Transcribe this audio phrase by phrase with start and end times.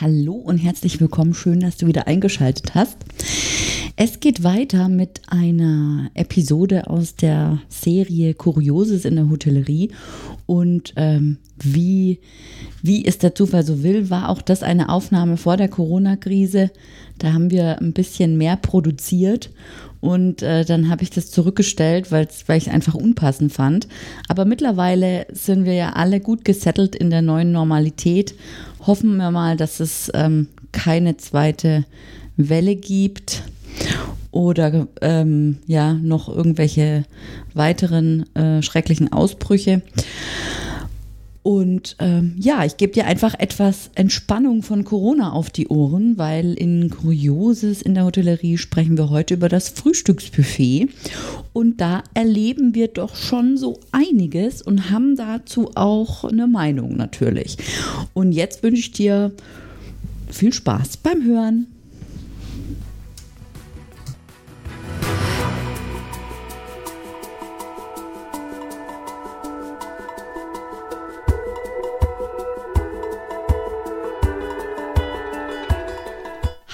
[0.00, 1.34] Hallo und herzlich willkommen.
[1.34, 2.96] Schön, dass du wieder eingeschaltet hast.
[3.96, 9.90] Es geht weiter mit einer Episode aus der Serie Kurioses in der Hotellerie.
[10.46, 12.18] Und ähm, wie,
[12.80, 16.70] wie es der Zufall so will, war auch das eine Aufnahme vor der Corona-Krise.
[17.18, 19.50] Da haben wir ein bisschen mehr produziert
[20.00, 23.86] und äh, dann habe ich das zurückgestellt, weil ich es einfach unpassend fand.
[24.28, 28.34] Aber mittlerweile sind wir ja alle gut gesettelt in der neuen Normalität.
[28.86, 31.84] Hoffen wir mal, dass es ähm, keine zweite
[32.36, 33.42] Welle gibt
[34.30, 37.04] oder ähm, ja noch irgendwelche
[37.52, 39.82] weiteren äh, schrecklichen Ausbrüche.
[41.42, 46.52] Und ähm, ja, ich gebe dir einfach etwas Entspannung von Corona auf die Ohren, weil
[46.52, 50.88] in Kurioses in der Hotellerie sprechen wir heute über das Frühstücksbuffet.
[51.54, 57.56] Und da erleben wir doch schon so einiges und haben dazu auch eine Meinung natürlich.
[58.12, 59.32] Und jetzt wünsche ich dir
[60.28, 61.66] viel Spaß beim Hören.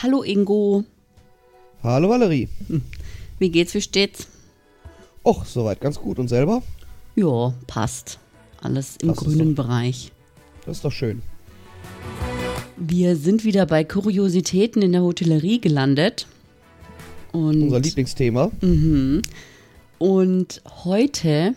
[0.06, 0.84] Hallo Ingo.
[1.82, 2.48] Hallo Valerie.
[3.40, 4.28] Wie geht's, wie steht's?
[5.24, 6.20] Och, soweit ganz gut.
[6.20, 6.62] Und selber?
[7.16, 8.20] Ja, passt.
[8.62, 10.12] Alles im Das grünen doch- Bereich.
[10.64, 11.22] Das ist doch schön.
[12.76, 16.28] Wir sind wieder bei Kuriositäten in der Hotellerie gelandet.
[17.32, 18.52] Und, Unser Lieblingsthema.
[18.60, 19.22] Mhm.
[19.98, 21.56] Und heute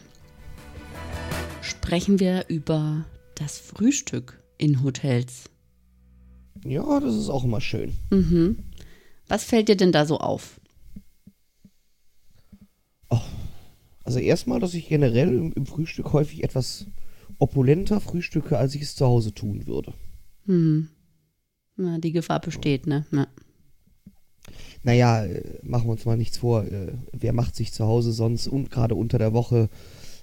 [1.61, 5.43] sprechen wir über das Frühstück in Hotels.
[6.65, 7.93] Ja, das ist auch immer schön.
[8.09, 8.59] Mhm.
[9.27, 10.59] Was fällt dir denn da so auf?
[14.03, 16.87] Also erstmal, dass ich generell im, im Frühstück häufig etwas
[17.37, 19.93] opulenter frühstücke, als ich es zu Hause tun würde.
[20.45, 20.89] Mhm.
[21.77, 23.05] Na, die Gefahr besteht, ne?
[23.11, 23.27] Ja.
[24.81, 26.63] Naja, äh, machen wir uns mal nichts vor.
[26.65, 29.69] Äh, wer macht sich zu Hause sonst und gerade unter der Woche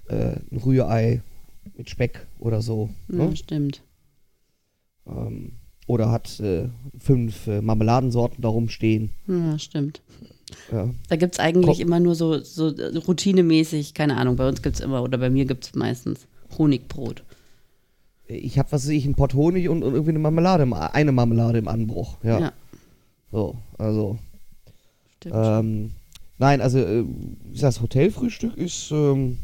[0.09, 1.21] äh, ein Rührei
[1.77, 2.89] mit Speck oder so?
[3.07, 3.37] ja, Ne?
[3.37, 3.83] stimmt.
[5.05, 5.53] Ähm,
[5.87, 9.09] oder hat äh, fünf äh, Marmeladensorten da rumstehen.
[9.27, 10.01] Ja, stimmt.
[10.71, 10.89] Ja.
[11.09, 11.87] Da gibt es eigentlich Komm.
[11.87, 15.45] immer nur so, so routinemäßig, keine Ahnung, bei uns gibt es immer, oder bei mir
[15.45, 16.27] gibt es meistens
[16.57, 17.23] Honigbrot.
[18.27, 21.11] Ich habe, was weiß ich, einen Pott Honig und, und irgendwie eine Marmelade, im, eine
[21.11, 22.17] Marmelade im Anbruch.
[22.23, 22.39] Ja.
[22.39, 22.53] Ja,
[23.31, 24.17] So, also.
[25.17, 25.35] stimmt.
[25.37, 25.91] Ähm,
[26.37, 27.05] nein, also äh,
[27.55, 29.39] das Hotelfrühstück ist ähm,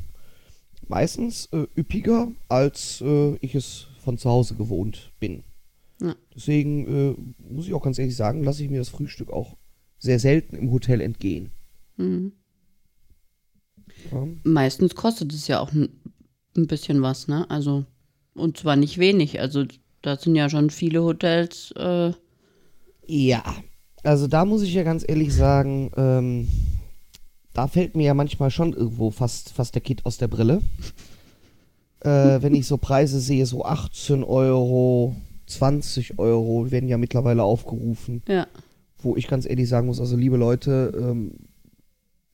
[0.90, 5.44] meistens äh, üppiger, als äh, ich es von zu Hause gewohnt bin.
[6.04, 6.16] Ja.
[6.36, 7.16] Deswegen äh,
[7.54, 9.56] muss ich auch ganz ehrlich sagen, lasse ich mir das Frühstück auch
[9.98, 11.52] sehr selten im Hotel entgehen.
[11.98, 12.34] Mhm.
[14.12, 14.28] Ja.
[14.44, 15.90] Meistens kostet es ja auch ein,
[16.58, 17.50] ein bisschen was, ne?
[17.50, 17.86] Also,
[18.34, 19.40] und zwar nicht wenig.
[19.40, 19.64] Also,
[20.02, 21.72] da sind ja schon viele Hotels.
[21.78, 22.12] Äh,
[23.08, 23.44] Ja,
[24.04, 26.48] also da muss ich ja ganz ehrlich sagen, ähm,
[27.54, 30.62] da fällt mir ja manchmal schon irgendwo fast, fast der Kit aus der Brille.
[32.02, 32.10] äh,
[32.42, 35.16] wenn ich so Preise sehe, so 18 Euro,
[35.54, 38.48] 20 Euro werden ja mittlerweile aufgerufen, ja,
[39.00, 41.32] wo ich ganz ehrlich sagen muss, also liebe Leute, ähm,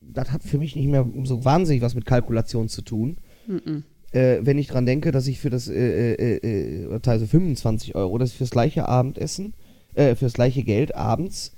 [0.02, 3.18] das hat für mich nicht mehr so wahnsinnig was mit Kalkulation zu tun.
[3.48, 3.84] mhm.
[4.12, 7.94] Äh, wenn ich dran denke, dass ich für das, äh, äh, äh, äh, teilweise 25
[7.94, 9.54] Euro, dass ich fürs gleiche Abendessen,
[9.94, 11.52] äh, fürs gleiche Geld abends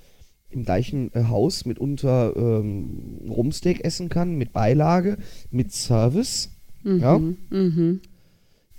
[0.50, 5.18] im gleichen äh, Haus mitunter ähm, Rumsteak essen kann, mit Beilage,
[5.50, 6.50] mit Service,
[6.84, 7.00] Mhm.
[7.00, 7.18] Ja.
[7.18, 8.02] Mhm.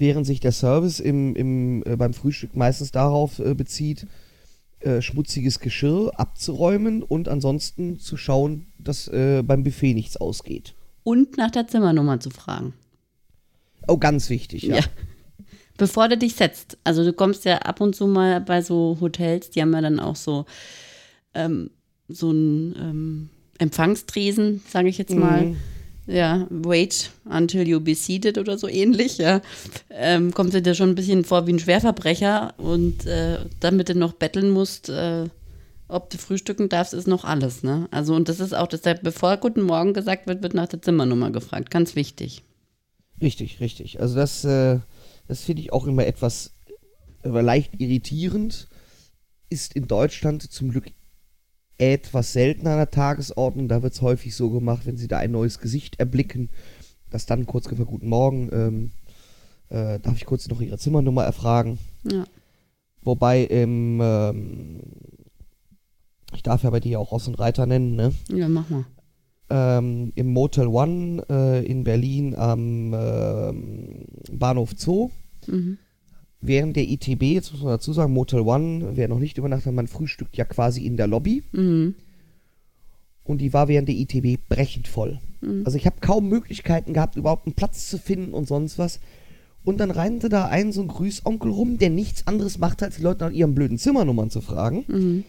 [0.03, 4.09] Während sich der Service im, im, äh, beim Frühstück meistens darauf äh, bezieht,
[4.81, 10.75] äh, schmutziges Geschirr abzuräumen und ansonsten zu schauen, dass äh, beim Buffet nichts ausgeht.
[11.05, 12.75] Und nach der Zimmernummer zu fragen.
[13.87, 14.79] Oh, ganz wichtig, ja.
[14.79, 14.83] Ja.
[15.77, 16.79] Bevor du dich setzt.
[16.83, 20.01] Also du kommst ja ab und zu mal bei so Hotels, die haben ja dann
[20.01, 20.47] auch so,
[21.35, 21.71] ähm,
[22.09, 25.43] so einen ähm, Empfangstresen, sage ich jetzt mal.
[25.43, 25.57] Mhm.
[26.07, 29.41] Ja, wait until you be seated oder so ähnlich, ja.
[29.89, 34.15] Ähm, kommt dir schon ein bisschen vor wie ein Schwerverbrecher und äh, damit du noch
[34.15, 35.27] betteln musst, äh,
[35.87, 37.87] ob du frühstücken darfst, ist noch alles, ne?
[37.93, 41.31] Also und das ist auch, deshalb, bevor Guten Morgen gesagt wird, wird nach der Zimmernummer
[41.31, 41.71] gefragt.
[41.71, 42.43] Ganz wichtig.
[43.21, 44.01] Richtig, richtig.
[44.01, 44.81] Also das, äh,
[45.29, 46.55] das finde ich auch immer etwas
[47.23, 48.69] äh, leicht irritierend.
[49.51, 50.87] Ist in Deutschland zum Glück
[51.91, 53.69] etwas seltener an der Tagesordnung.
[53.69, 56.49] Da wird es häufig so gemacht, wenn sie da ein neues Gesicht erblicken,
[57.11, 58.91] dass dann kurz gefragt, guten Morgen, ähm,
[59.69, 61.79] äh, darf ich kurz noch Ihre Zimmernummer erfragen?
[62.11, 62.25] Ja.
[63.03, 64.81] Wobei im, ähm,
[66.35, 68.13] ich darf ja bei dir auch Ross und Reiter nennen, ne?
[68.31, 68.85] Ja, mach mal.
[69.51, 75.11] ähm, im Motel One äh, in Berlin am ähm, Bahnhof Zoo
[75.49, 75.79] Mhm.
[76.43, 79.75] Während der ITB, jetzt muss man dazu sagen, Motel One, wer noch nicht übernachtet hat,
[79.75, 81.43] man frühstückt ja quasi in der Lobby.
[81.53, 81.95] Mhm.
[83.25, 85.21] Und die war während der ITB brechend voll.
[85.65, 89.01] Also ich habe kaum Möglichkeiten gehabt, überhaupt einen Platz zu finden und sonst was.
[89.65, 93.03] Und dann rannte da ein so ein Grüßonkel rum, der nichts anderes macht, als die
[93.03, 94.85] Leute nach ihren blöden Zimmernummern zu fragen.
[94.89, 95.25] Mhm.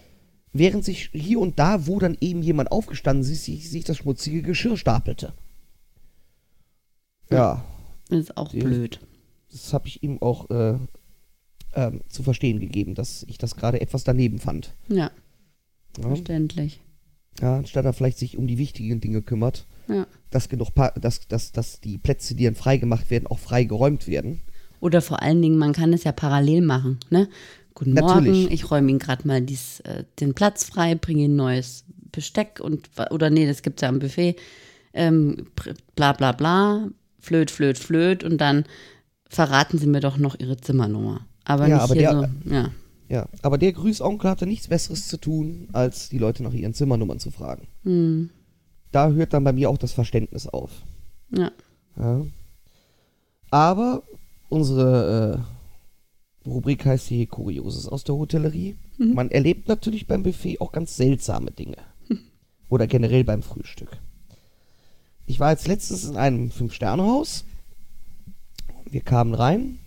[0.53, 4.41] Während sich hier und da, wo dann eben jemand aufgestanden ist, sich, sich das schmutzige
[4.43, 5.33] Geschirr stapelte.
[7.31, 7.63] Ja,
[8.09, 8.99] Das ist auch Die- blöd.
[9.51, 10.77] das habe ich ihm auch äh,
[11.75, 14.73] ähm, zu verstehen gegeben, dass ich das gerade etwas daneben fand.
[14.87, 15.11] Ja,
[15.97, 16.07] Ja?
[16.07, 16.81] verständlich.
[17.41, 20.05] Ja, anstatt er vielleicht sich um die wichtigen Dinge kümmert, Ja.
[20.29, 24.07] dass genug pa dass, dass, dass die Plätze, die dann freigemacht werden, auch frei geräumt
[24.07, 24.41] werden.
[24.79, 26.99] Oder vor allen Dingen, man kann es ja parallel machen.
[27.09, 27.27] Ne?
[27.73, 28.41] Guten Natürlich.
[28.43, 32.59] Morgen, ich räume Ihnen gerade mal dies, äh, den Platz frei, bringe Ihnen neues Besteck
[32.59, 34.35] und oder nee, das gibt es ja am Buffet.
[34.93, 35.47] Ähm,
[35.95, 36.87] bla bla bla,
[37.19, 38.65] flöt, flöt, flöt und dann
[39.27, 41.25] verraten Sie mir doch noch Ihre Zimmernummer.
[41.45, 42.49] Aber Ja, nicht aber der- so.
[42.53, 42.71] Ja.
[43.09, 47.19] Ja, aber der Grüßonkel hatte nichts Besseres zu tun, als die Leute nach ihren Zimmernummern
[47.19, 47.67] zu fragen.
[47.83, 48.29] Hm.
[48.91, 50.71] Da hört dann bei mir auch das Verständnis auf.
[51.31, 51.51] ja.
[51.97, 52.25] Ja.
[53.51, 54.01] Aber
[54.49, 55.45] unsere
[56.45, 58.75] äh, Rubrik heißt hier Kurioses aus der Hotellerie.
[58.97, 61.77] Man erlebt natürlich beim Buffet auch ganz seltsame Dinge.
[62.69, 63.99] Oder generell beim Frühstück.
[65.27, 67.45] Ich war jetzt letztens in einem Fünf-Sterne-Haus.
[68.89, 69.77] Wir kamen rein.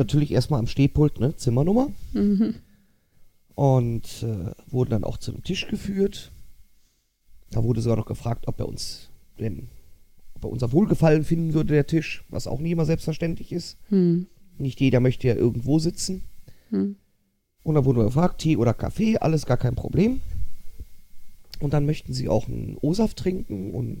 [0.00, 1.90] Natürlich erstmal am Stehpult, ne, Zimmernummer.
[3.54, 6.32] Und äh, wurden dann auch zum Tisch geführt.
[7.50, 9.68] Da wurde sogar noch gefragt, ob er uns denn
[10.34, 13.76] ob er unser Wohlgefallen finden würde, der Tisch, was auch nicht immer selbstverständlich ist.
[13.90, 14.26] Hm.
[14.56, 16.22] Nicht jeder möchte ja irgendwo sitzen.
[16.70, 16.96] Hm.
[17.62, 20.22] Und dann wurde gefragt, Tee oder Kaffee, alles gar kein Problem.
[21.58, 24.00] Und dann möchten sie auch einen O-Saft trinken und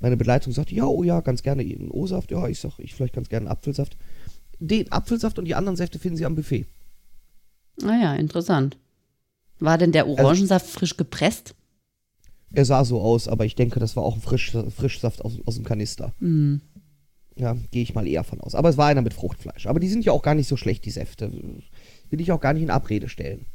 [0.00, 2.32] meine Begleitung sagte, ja, oh ja, ganz gerne einen O-Saft.
[2.32, 3.96] Ja, ich sag, ich vielleicht ganz gerne einen Apfelsaft.
[4.64, 6.66] Den Apfelsaft und die anderen Säfte finden sie am Buffet.
[7.82, 8.78] Ah ja, interessant.
[9.58, 11.54] War denn der Orangensaft frisch gepresst?
[12.52, 15.56] Er sah so aus, aber ich denke, das war auch ein Frisch, Frischsaft aus, aus
[15.56, 16.12] dem Kanister.
[16.20, 16.60] Hm.
[17.34, 18.54] Ja, gehe ich mal eher von aus.
[18.54, 19.66] Aber es war einer mit Fruchtfleisch.
[19.66, 21.32] Aber die sind ja auch gar nicht so schlecht, die Säfte.
[22.10, 23.46] Will ich auch gar nicht in Abrede stellen.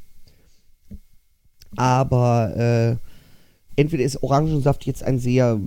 [1.75, 5.59] Aber äh, entweder ist Orangensaft jetzt ein sehr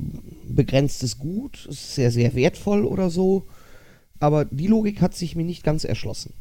[0.49, 3.47] begrenztes Gut, ist sehr, sehr wertvoll oder so.
[4.21, 6.35] Aber die Logik hat sich mir nicht ganz erschlossen.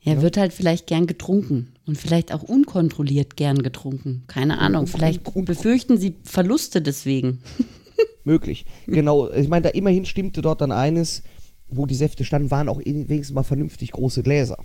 [0.00, 0.22] Ja, Ja.
[0.22, 4.24] wird halt vielleicht gern getrunken und vielleicht auch unkontrolliert gern getrunken.
[4.26, 4.86] Keine Ahnung.
[4.86, 7.40] Vielleicht befürchten sie Verluste deswegen.
[8.24, 8.66] Möglich.
[8.86, 9.30] Genau.
[9.32, 11.22] Ich meine, da immerhin stimmte dort dann eines,
[11.68, 14.58] wo die Säfte standen, waren auch in- wenigstens mal vernünftig große Gläser.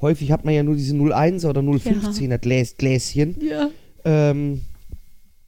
[0.00, 3.36] Häufig hat man ja nur diese 01er oder 015er Gläs, Gläschen.
[3.40, 3.70] Ja.
[4.04, 4.62] Ähm,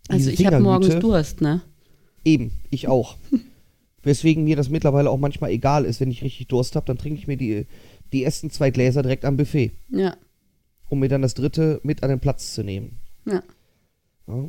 [0.08, 0.98] Also ich habe morgens.
[0.98, 1.62] Durst, ne?
[2.24, 3.16] Eben, ich auch.
[4.02, 7.18] Weswegen mir das mittlerweile auch manchmal egal ist, wenn ich richtig Durst habe, dann trinke
[7.20, 7.66] ich mir die,
[8.12, 10.16] die ersten zwei Gläser direkt am Buffet, Ja.
[10.88, 12.98] um mir dann das dritte mit an den Platz zu nehmen.
[13.24, 13.42] Ja.
[14.26, 14.44] Ja.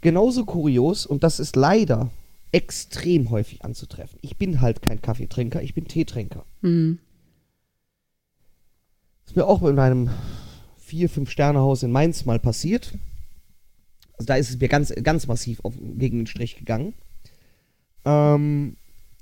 [0.00, 2.10] Genauso kurios, und das ist leider
[2.52, 4.18] extrem häufig anzutreffen.
[4.22, 6.44] Ich bin halt kein Kaffeetrinker, ich bin Teetrinker.
[6.60, 6.98] Mhm.
[9.26, 10.10] ist mir auch in einem
[10.78, 12.94] vier, fünf Sterne Haus in Mainz mal passiert.
[14.14, 16.94] Also da ist es mir ganz, ganz massiv auf, gegen den Strich gegangen.
[18.06, 18.76] Ähm,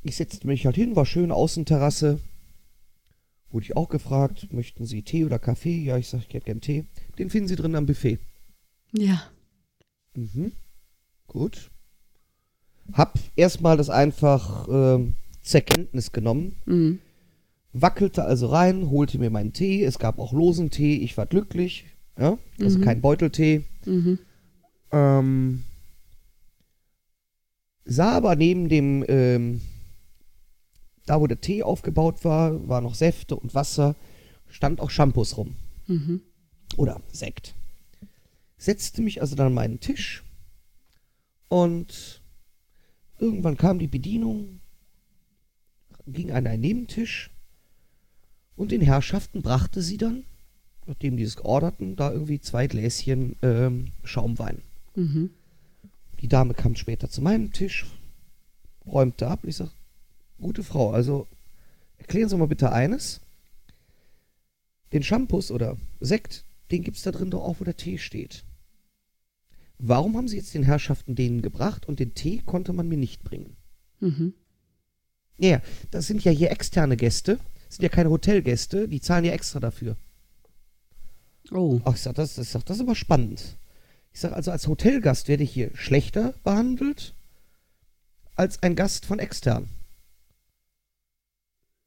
[0.08, 2.20] ich setzte mich halt hin, war schön Außenterrasse.
[3.50, 5.82] Wurde ich auch gefragt, möchten Sie Tee oder Kaffee?
[5.82, 6.84] Ja, ich sag, ich hätte gern Tee.
[7.18, 8.18] Den finden Sie drin am Buffet.
[8.92, 9.22] Ja.
[10.14, 10.52] Mhm.
[11.26, 11.70] Gut.
[12.92, 16.56] Hab erstmal das einfach ähm, zur Kenntnis genommen.
[16.66, 16.98] Mhm.
[17.72, 19.84] wackelte also rein, holte mir meinen Tee.
[19.84, 20.96] Es gab auch losen Tee.
[20.96, 21.84] Ich war glücklich.
[22.18, 22.38] Ja?
[22.60, 22.82] Also Mhm.
[22.82, 23.64] kein Beuteltee.
[23.84, 24.18] Mhm.
[24.92, 25.62] Ähm,
[27.84, 29.60] sah aber neben dem, ähm,
[31.06, 33.94] da wo der Tee aufgebaut war, war noch Säfte und Wasser,
[34.48, 35.56] stand auch Shampoos rum.
[35.86, 36.20] Mhm.
[36.76, 37.54] Oder Sekt.
[38.58, 40.24] Setzte mich also dann an meinen Tisch
[41.48, 42.20] und
[43.18, 44.60] irgendwann kam die Bedienung,
[46.06, 47.30] ging an einen Nebentisch
[48.56, 50.24] und den Herrschaften brachte sie dann,
[50.86, 54.62] nachdem die es georderten, da irgendwie zwei Gläschen ähm, Schaumwein.
[54.94, 55.30] Mhm.
[56.20, 57.86] Die Dame kam später zu meinem Tisch,
[58.86, 59.40] räumte ab.
[59.42, 59.70] Ich sag,
[60.40, 61.26] gute Frau, also
[61.98, 63.20] erklären Sie mal bitte eines.
[64.92, 68.44] Den Shampoos oder Sekt, den gibt's da drin doch auch, wo der Tee steht.
[69.78, 73.24] Warum haben Sie jetzt den Herrschaften den gebracht und den Tee konnte man mir nicht
[73.24, 73.56] bringen?
[74.00, 74.34] Mhm.
[75.38, 79.24] Ja, ja, das sind ja hier externe Gäste, das sind ja keine Hotelgäste, die zahlen
[79.24, 79.96] ja extra dafür.
[81.50, 81.80] Oh.
[81.84, 83.56] Ach, ich sag, das, ich sag, das ist aber spannend.
[84.12, 87.14] Ich sag, also als Hotelgast werde ich hier schlechter behandelt
[88.34, 89.68] als ein Gast von extern.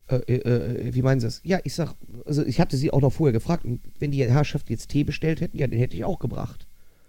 [0.09, 1.41] Äh, äh, äh, wie meinen Sie das?
[1.43, 1.93] Ja, ich sag,
[2.25, 5.41] also ich hatte sie auch noch vorher gefragt, und wenn die Herrschaft jetzt Tee bestellt
[5.41, 6.65] hätten, ja, den hätte ich auch gebracht.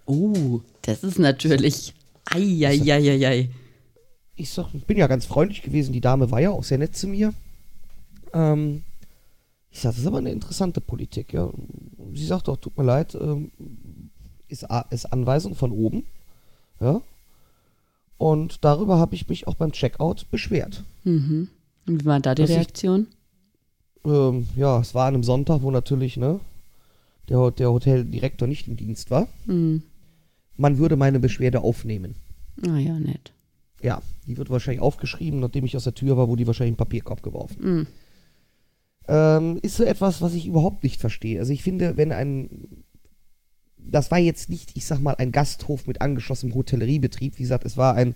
[0.07, 1.95] Oh, das ist natürlich.
[2.27, 3.49] Eieieiei.
[4.37, 6.97] Ich sag, ich bin ja ganz freundlich gewesen, die Dame war ja auch sehr nett
[6.97, 7.33] zu mir.
[8.33, 8.83] Ähm,
[9.71, 11.51] ich sag, das ist aber eine interessante Politik, ja.
[12.15, 13.51] Sie sagt doch, tut mir leid, ähm,
[14.49, 16.05] ist, ist Anweisung von oben,
[16.81, 17.01] ja.
[18.19, 20.85] Und darüber habe ich mich auch beim Checkout beschwert.
[21.05, 21.49] Mhm.
[21.91, 23.07] Und Wie war da die Was ich- Reaktion?
[24.05, 26.41] Ähm, ja, es war an einem Sonntag, wo natürlich, ne,
[27.29, 29.27] der, der Hoteldirektor nicht im Dienst war.
[29.47, 29.83] Hm.
[30.57, 32.15] Man würde meine Beschwerde aufnehmen.
[32.67, 33.33] Ah ja, nett.
[33.83, 36.75] Ja, die wird wahrscheinlich aufgeschrieben, nachdem ich aus der Tür war, wurde die wahrscheinlich in
[36.75, 37.63] den Papierkorb geworfen.
[37.63, 37.87] Hm.
[39.09, 41.41] Ähm, ist so etwas, was ich überhaupt nicht verstehe.
[41.41, 42.85] Also ich finde, wenn ein,
[43.79, 47.39] das war jetzt nicht, ich sag mal, ein Gasthof mit angeschlossenem Hotelleriebetrieb.
[47.39, 48.15] Wie gesagt, es war ein,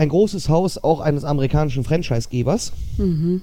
[0.00, 2.72] ein großes Haus auch eines amerikanischen Franchisegebers.
[2.96, 3.42] Mhm.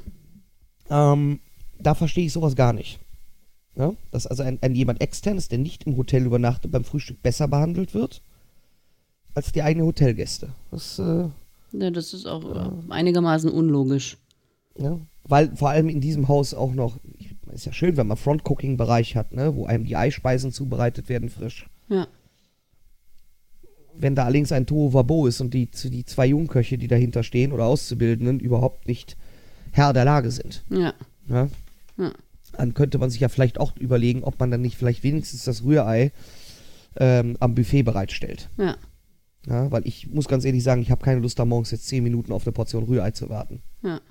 [0.90, 1.40] Ähm,
[1.80, 3.00] da verstehe ich sowas gar nicht.
[3.76, 3.94] Ja?
[4.10, 7.94] Dass also ein, ein jemand externes, der nicht im Hotel übernachtet, beim Frühstück besser behandelt
[7.94, 8.24] wird
[9.36, 10.50] als die eigenen Hotelgäste.
[10.72, 11.30] Das, äh,
[11.74, 14.18] Ja, das ist auch äh, einigermaßen unlogisch.
[14.80, 15.00] ja?
[15.26, 16.98] Weil vor allem in diesem Haus auch noch,
[17.52, 19.54] ist ja schön, wenn man Front-Cooking-Bereich hat, ne?
[19.54, 21.68] wo einem die Eispeisen zubereitet werden frisch.
[21.88, 22.08] Ja.
[24.00, 27.66] Wenn da allerdings ein Tohuwabo ist und die, die zwei Jungköche, die dahinter stehen oder
[27.66, 29.18] Auszubildenden, überhaupt nicht
[29.72, 30.64] Herr der Lage sind.
[30.70, 30.94] Ja.
[31.28, 31.50] Ja?
[31.98, 32.12] Ja.
[32.56, 35.64] dann könnte man sich ja vielleicht auch überlegen, ob man dann nicht vielleicht wenigstens das
[35.64, 36.12] Rührei
[36.98, 38.50] ähm, am Buffet bereitstellt.
[38.58, 38.76] Ja.
[39.48, 42.04] Ja, weil ich muss ganz ehrlich sagen, ich habe keine Lust, da morgens jetzt 10
[42.04, 43.62] Minuten auf eine Portion Rührei zu warten.
[43.82, 44.02] Ja.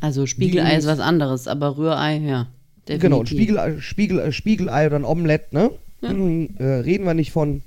[0.00, 2.48] Also Spiegelei ist was anderes, aber Rührei, ja.
[2.86, 3.38] Genau, definitiv.
[3.38, 5.70] Spiegelei, Spiegel, äh, Spiegelei oder ein Omelett, ne?
[6.00, 7.62] Hm, äh, reden wir nicht von.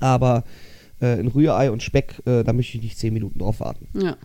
[0.00, 0.44] Aber
[1.00, 3.88] äh, ein Rührei und Speck, äh, da möchte ich nicht 10 Minuten drauf warten.
[3.94, 4.16] Ja.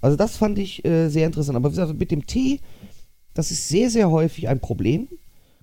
[0.00, 1.56] Also das fand ich äh, sehr interessant.
[1.56, 2.60] Aber wie gesagt, mit dem Tee,
[3.34, 5.08] das ist sehr, sehr häufig ein Problem.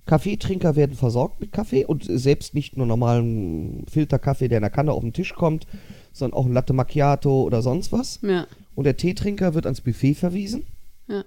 [0.06, 4.92] Kaffeetrinker werden versorgt mit Kaffee und selbst nicht nur normalen Filterkaffee, der in der Kanne
[4.92, 5.66] auf den Tisch kommt,
[6.12, 8.20] sondern auch ein Latte Macchiato oder sonst was.
[8.22, 8.46] Ja.
[8.74, 10.64] Und der Teetrinker wird ans Buffet verwiesen.
[11.08, 11.24] Ja.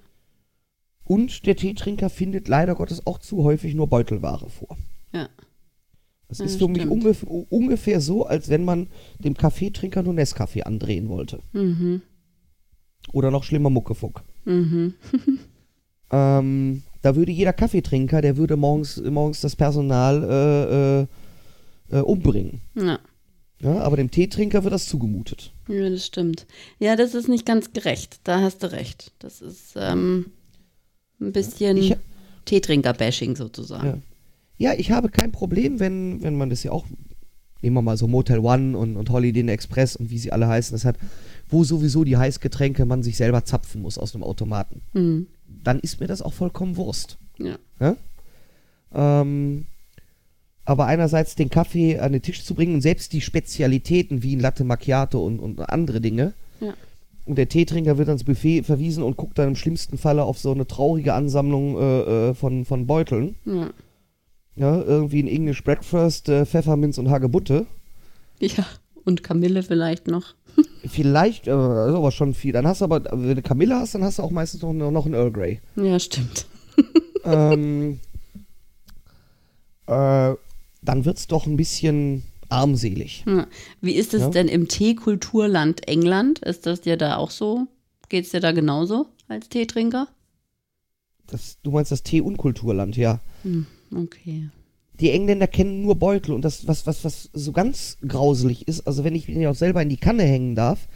[1.05, 4.77] Und der Teetrinker findet leider Gottes auch zu häufig nur Beutelware vor.
[5.13, 5.29] Ja.
[6.31, 8.87] Das Ja, ist für mich ungef ungefähr so, als wenn man
[9.19, 11.39] dem Kaffeetrinker nur Nescafé andrehen wollte.
[11.51, 12.01] Mhm.
[13.11, 14.23] Oder noch schlimmer Muckefuck.
[14.45, 14.93] Mhm.
[16.13, 21.07] Ähm, da würde jeder Kaffeetrinker, der würde morgens, morgens das Personal
[21.89, 22.59] äh, äh, äh, umbringen.
[22.75, 22.99] Ja.
[23.61, 25.53] Ja, aber dem Teetrinker wird das zugemutet.
[25.69, 26.47] Ja, das stimmt.
[26.79, 28.19] Ja, das ist nicht ganz gerecht.
[28.25, 29.13] Da hast du recht.
[29.19, 30.31] Das ist ähm,
[31.21, 31.95] ein bisschen
[32.45, 33.87] Teetrinker-Bashing sozusagen.
[33.87, 33.97] Ja.
[34.61, 36.85] Ja, ich habe kein Problem, wenn, wenn man das ja auch,
[37.63, 40.47] nehmen wir mal so Motel One und, und Holiday Inn Express und wie sie alle
[40.47, 40.97] heißen, das hat,
[41.49, 44.81] wo sowieso die Heißgetränke man sich selber zapfen muss aus einem Automaten.
[44.93, 45.25] Mhm.
[45.63, 47.17] Dann ist mir das auch vollkommen Wurst.
[47.39, 47.57] Ja.
[47.79, 47.95] Ja?
[48.93, 49.65] Ähm,
[50.63, 54.41] aber einerseits den Kaffee an den Tisch zu bringen und selbst die Spezialitäten wie ein
[54.41, 56.33] Latte Macchiato und, und andere Dinge.
[56.59, 56.75] Ja.
[57.25, 60.51] Und der Teetrinker wird ans Buffet verwiesen und guckt dann im schlimmsten Falle auf so
[60.51, 63.33] eine traurige Ansammlung äh, äh, von, von Beuteln.
[63.45, 63.71] Ja.
[64.55, 67.65] Ja, irgendwie ein English Breakfast, äh, Pfefferminz und Hagebutte.
[68.39, 68.65] ja.
[69.03, 70.35] Und Kamille vielleicht noch.
[70.85, 72.51] Vielleicht, äh, das ist aber schon viel.
[72.53, 75.05] Dann hast du aber, wenn du Camilla hast, dann hast du auch meistens noch, noch
[75.05, 75.59] einen Earl Grey.
[75.75, 76.45] Ja, stimmt.
[77.25, 77.99] ähm,
[79.87, 80.33] äh,
[80.83, 83.23] dann wird's doch ein bisschen armselig.
[83.27, 83.47] Ja.
[83.81, 84.29] Wie ist es Ja.
[84.29, 86.37] denn im Teekulturland England?
[86.39, 87.65] Ist das dir da auch so?
[88.09, 90.07] Geht es dir da genauso als Teetrinker?
[91.25, 93.19] Das, du meinst das Tee-Unkulturland, ja.
[93.43, 93.65] Hm,
[93.95, 94.49] okay.
[94.99, 99.03] Die Engländer kennen nur Beutel und das, was, was, was so ganz grauselig ist, also
[99.03, 100.87] wenn ich mir auch selber in die Kanne hängen darf,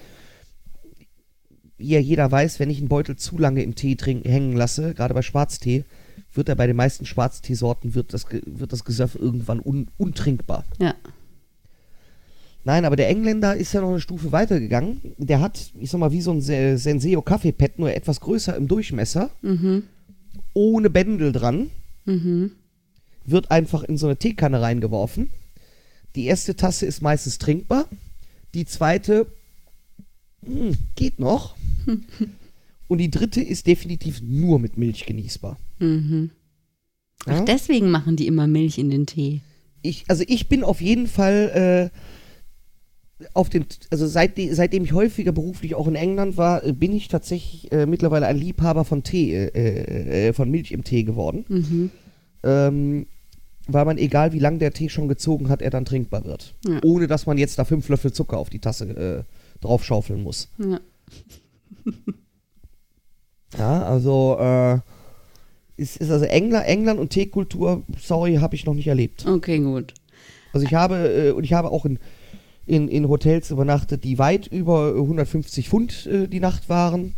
[1.77, 4.93] wie ja jeder weiß, wenn ich einen Beutel zu lange im Tee trinken, hängen lasse,
[4.93, 5.83] gerade bei Schwarztee,
[6.33, 10.65] wird er bei den meisten Schwarzteesorten, wird das, wird das Gesöff irgendwann un, untrinkbar.
[10.79, 10.93] Ja.
[12.63, 15.01] Nein, aber der Engländer ist ja noch eine Stufe weitergegangen.
[15.17, 18.67] Der hat, ich sag mal, wie so ein Se- Senseo Kaffeepad, nur etwas größer im
[18.67, 19.83] Durchmesser, Mhm.
[20.53, 21.69] ohne Bändel dran,
[22.05, 22.51] Mhm.
[23.25, 25.31] Wird einfach in so eine Teekanne reingeworfen.
[26.15, 27.87] Die erste Tasse ist meistens trinkbar.
[28.53, 29.27] Die zweite
[30.45, 31.55] hm, geht noch.
[32.87, 35.57] Und die dritte ist definitiv nur mit Milch genießbar.
[35.79, 36.31] Mhm.
[37.25, 37.45] Ach, Ja?
[37.45, 39.41] deswegen machen die immer Milch in den Tee.
[39.81, 45.31] Ich, also ich bin auf jeden Fall äh, auf den, also seitdem, seitdem ich häufiger
[45.31, 49.33] beruflich auch in England war, äh, bin ich tatsächlich äh, mittlerweile ein Liebhaber von Tee,
[49.33, 51.45] äh, äh, von Milch im Tee geworden.
[51.47, 51.91] Mhm.
[52.43, 53.07] ähm,
[53.67, 56.53] weil man, egal wie lang der Tee schon gezogen hat, er dann trinkbar wird.
[56.65, 56.79] Ja.
[56.83, 60.49] Ohne dass man jetzt da fünf Löffel Zucker auf die Tasse äh, draufschaufeln muss.
[60.57, 60.79] Ja.
[63.57, 64.79] Ja, also äh,
[65.77, 69.25] ist, ist also England, England und Teekultur, sorry, habe ich noch nicht erlebt.
[69.25, 69.93] Okay, gut.
[70.53, 71.99] Also ich habe äh, und ich habe auch in,
[72.65, 77.15] in, in Hotels übernachtet, die weit über 150 Pfund äh, die Nacht waren.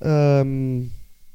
[0.00, 0.92] Ähm,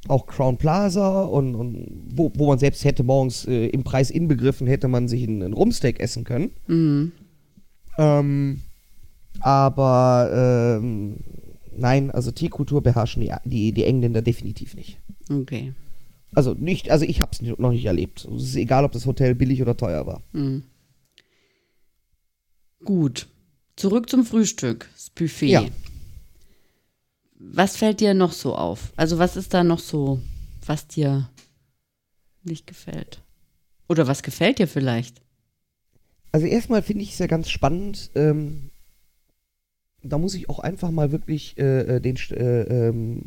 [0.08, 4.68] auch Crown Plaza und, und wo, wo man selbst hätte morgens äh, im Preis inbegriffen,
[4.68, 6.52] hätte man sich einen, einen Rumsteak essen können.
[6.68, 7.12] Mhm.
[7.98, 8.62] Ähm,
[9.40, 11.18] aber ähm,
[11.76, 14.98] nein, also Teekultur beherrschen die, die, die Engländer definitiv nicht.
[15.30, 15.74] Okay.
[16.36, 18.28] Also nicht, also ich habe es noch nicht erlebt.
[18.36, 20.22] Es ist egal, ob das Hotel billig oder teuer war.
[20.34, 20.64] Mhm.
[22.84, 23.28] Gut.
[23.76, 25.48] Zurück zum Frühstück, das Buffet.
[25.48, 25.66] Ja.
[27.52, 28.94] Was fällt dir noch so auf?
[28.96, 30.22] Also was ist da noch so,
[30.66, 31.30] was dir
[32.44, 33.22] nicht gefällt?
[33.90, 35.22] Oder was gefällt dir vielleicht?
[36.32, 38.10] Also erstmal finde ich es ja ganz spannend.
[38.16, 38.72] Ähm,
[40.02, 43.22] da muss ich auch einfach mal wirklich äh, äh den, äh, ähm,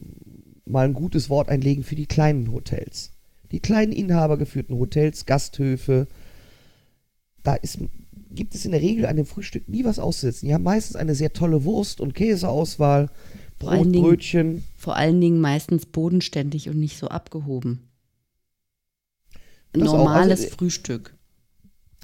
[0.65, 3.13] mal ein gutes Wort einlegen für die kleinen Hotels.
[3.53, 6.09] Die kleinen inhabergeführten Hotels, Gasthöfe.
[7.45, 7.79] Da ist,
[8.31, 10.47] gibt es in der Regel an dem Frühstück nie was auszusetzen.
[10.49, 13.09] Die haben meistens eine sehr tolle Wurst- und Käseauswahl,
[13.61, 14.65] Vor allen Dingen- Brötchen.
[14.77, 17.89] Vor allen Dingen meistens bodenständig und nicht so abgehoben.
[19.73, 19.99] Das auch.
[19.99, 21.15] Normales Also, Frühstück.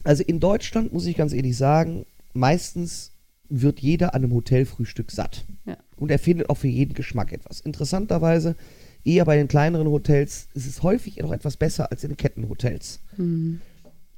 [0.05, 3.13] Also in Deutschland muss ich ganz ehrlich sagen, meistens
[3.49, 5.45] wird jeder an einem Hotelfrühstück satt.
[5.65, 5.77] Ja.
[5.97, 7.61] Und er findet auch für jeden Geschmack etwas.
[7.61, 8.57] Interessanterweise,
[9.05, 12.99] eher bei den kleineren Hotels ist es häufig noch etwas besser als in Kettenhotels.
[13.17, 13.61] Mhm.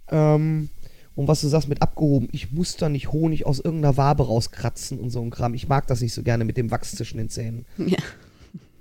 [0.09, 0.69] Ähm,
[1.16, 4.99] und was du sagst mit abgehoben, ich muss da nicht Honig aus irgendeiner Wabe rauskratzen
[4.99, 5.54] und so ein Kram.
[5.54, 7.66] Ich mag das nicht so gerne mit dem Wachs zwischen den Zähnen.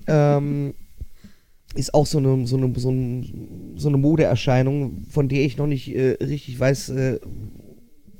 [0.06, 0.38] Ja.
[0.38, 0.74] Ähm,
[1.76, 3.24] ist auch so eine, so, eine, so, eine,
[3.78, 7.20] so eine Modeerscheinung, von der ich noch nicht äh, richtig weiß, äh,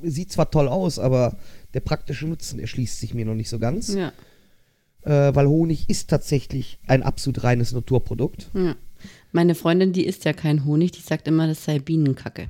[0.02, 1.36] sieht zwar toll aus, aber
[1.74, 3.94] der praktische Nutzen erschließt sich mir noch nicht so ganz.
[3.94, 4.14] ja.
[5.02, 8.50] Äh, weil Honig ist tatsächlich ein absolut reines Naturprodukt.
[8.54, 8.78] Ja.
[9.34, 12.50] Meine Freundin, die isst ja kein Honig, die sagt immer, das sei Bienenkacke.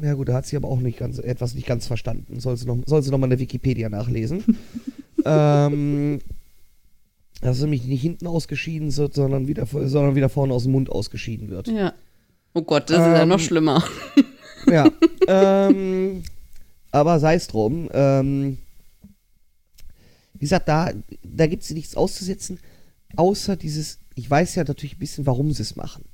[0.00, 2.40] Ja gut, da hat sie aber auch nicht ganz, etwas nicht ganz verstanden.
[2.40, 4.58] Soll sie noch, soll sie noch mal in der Wikipedia nachlesen.
[5.24, 6.20] ähm,
[7.40, 10.90] dass es nämlich nicht hinten ausgeschieden wird, sondern wieder, sondern wieder vorne aus dem Mund
[10.90, 11.68] ausgeschieden wird.
[11.68, 11.92] Ja.
[12.54, 13.84] Oh Gott, das ist ja Ähm, noch schlimmer.
[14.66, 14.88] Ja.
[15.26, 16.22] ähm,
[16.92, 17.88] aber sei es drum.
[17.92, 18.58] Ähm,
[20.34, 22.58] wie gesagt, da, da gibt es nichts auszusetzen,
[23.16, 26.04] außer dieses, ich weiß ja natürlich ein bisschen, warum sie es machen.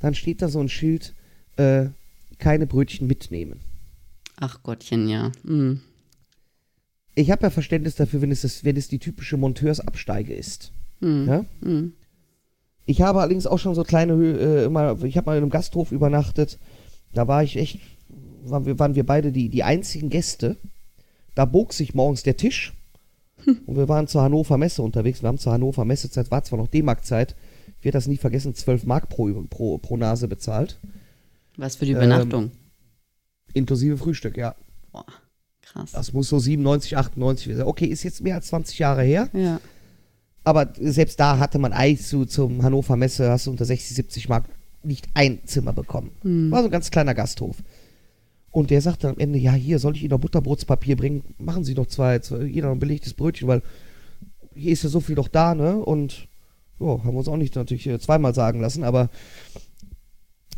[0.00, 1.14] Dann steht da so ein Schild,
[1.56, 1.86] äh,
[2.38, 3.60] keine Brötchen mitnehmen.
[4.36, 5.32] Ach Gottchen, ja.
[5.44, 5.80] Mhm.
[7.14, 10.72] Ich habe ja Verständnis dafür, wenn es, das, wenn es die typische Monteursabsteige ist.
[11.00, 11.28] Mhm.
[11.28, 11.44] Ja?
[11.60, 11.92] Mhm.
[12.84, 15.92] Ich habe allerdings auch schon so kleine, äh, mal, ich habe mal in einem Gasthof
[15.92, 16.58] übernachtet.
[17.14, 17.80] Da war ich echt,
[18.44, 20.56] waren wir, waren wir beide die, die einzigen Gäste.
[21.34, 22.74] Da bog sich morgens der Tisch.
[23.66, 25.22] Und wir waren zur Hannover Messe unterwegs.
[25.22, 27.36] Wir haben zur Hannover Messezeit, war zwar noch D-Mark-Zeit,
[27.78, 30.78] ich werde das nie vergessen, 12 Mark pro, pro, pro Nase bezahlt.
[31.56, 32.50] Was für die Ähm, Übernachtung.
[33.54, 34.54] Inklusive Frühstück, ja.
[34.92, 35.06] Boah,
[35.62, 35.92] krass.
[35.92, 37.66] Das muss so 97, 98 sein.
[37.66, 39.28] Okay, ist jetzt mehr als 20 Jahre her.
[39.32, 39.60] Ja.
[40.44, 44.28] Aber selbst da hatte man Eis zu, zum Hannover Messe, hast du unter 60, 70
[44.28, 44.44] Mark
[44.82, 46.12] nicht ein Zimmer bekommen.
[46.50, 47.56] War so ein ganz kleiner Gasthof.
[48.52, 51.34] Und der sagte am Ende, ja, hier soll ich Ihnen noch Butterbrotspapier bringen?
[51.38, 53.62] Machen Sie noch zwei, zwei jeder noch ein belegtes Brötchen, weil
[54.54, 55.76] hier ist ja so viel doch da, ne?
[55.76, 56.28] Und
[56.78, 59.10] ja, haben wir uns auch nicht natürlich äh, zweimal sagen lassen, aber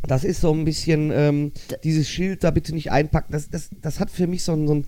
[0.07, 1.51] das ist so ein bisschen ähm,
[1.83, 3.33] dieses Schild da bitte nicht einpacken.
[3.33, 4.85] Das, das, das hat für mich so ein, so ein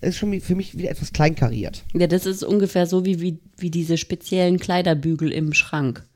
[0.00, 1.84] das ist schon für mich wieder etwas kleinkariert.
[1.92, 6.06] Ja, das ist ungefähr so wie, wie, wie diese speziellen Kleiderbügel im Schrank,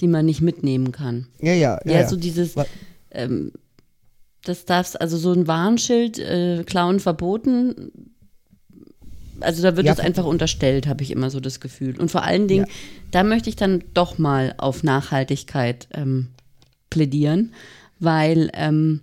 [0.00, 1.28] die man nicht mitnehmen kann.
[1.40, 2.00] Ja, ja, ja.
[2.00, 2.54] Ja, so dieses,
[3.12, 3.52] ähm,
[4.42, 7.92] das darfst, also so ein Warnschild, äh, Klauen verboten.
[9.38, 11.98] Also da wird Ja, es einfach unterstellt, habe ich immer so das Gefühl.
[12.00, 12.72] Und vor allen Dingen, Ja.
[13.12, 16.28] da möchte ich dann doch mal auf Nachhaltigkeit ähm,
[16.92, 17.54] plädieren,
[17.98, 19.00] weil ähm,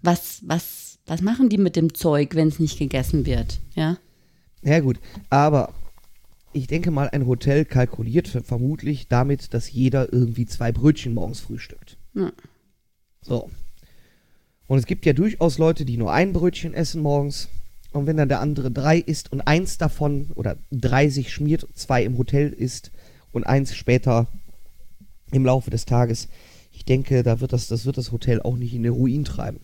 [0.00, 3.58] was, was, was machen die mit dem Zeug, wenn es nicht gegessen wird?
[3.74, 3.98] Ja?
[4.62, 5.74] Ja gut, aber
[6.52, 11.40] ich denke mal, ein Hotel kalkuliert ver- vermutlich damit, dass jeder irgendwie zwei Brötchen morgens
[11.40, 11.96] frühstückt.
[12.14, 12.32] Ja.
[13.22, 13.50] So.
[14.68, 17.48] Und es gibt ja durchaus Leute, die nur ein Brötchen essen morgens.
[17.92, 22.04] Und wenn dann der andere drei isst und eins davon oder drei sich schmiert, zwei
[22.04, 22.90] im Hotel isst
[23.32, 24.28] und eins später
[25.30, 26.28] im Laufe des Tages,
[26.72, 29.60] ich denke, da wird das, das wird das Hotel auch nicht in den Ruin treiben.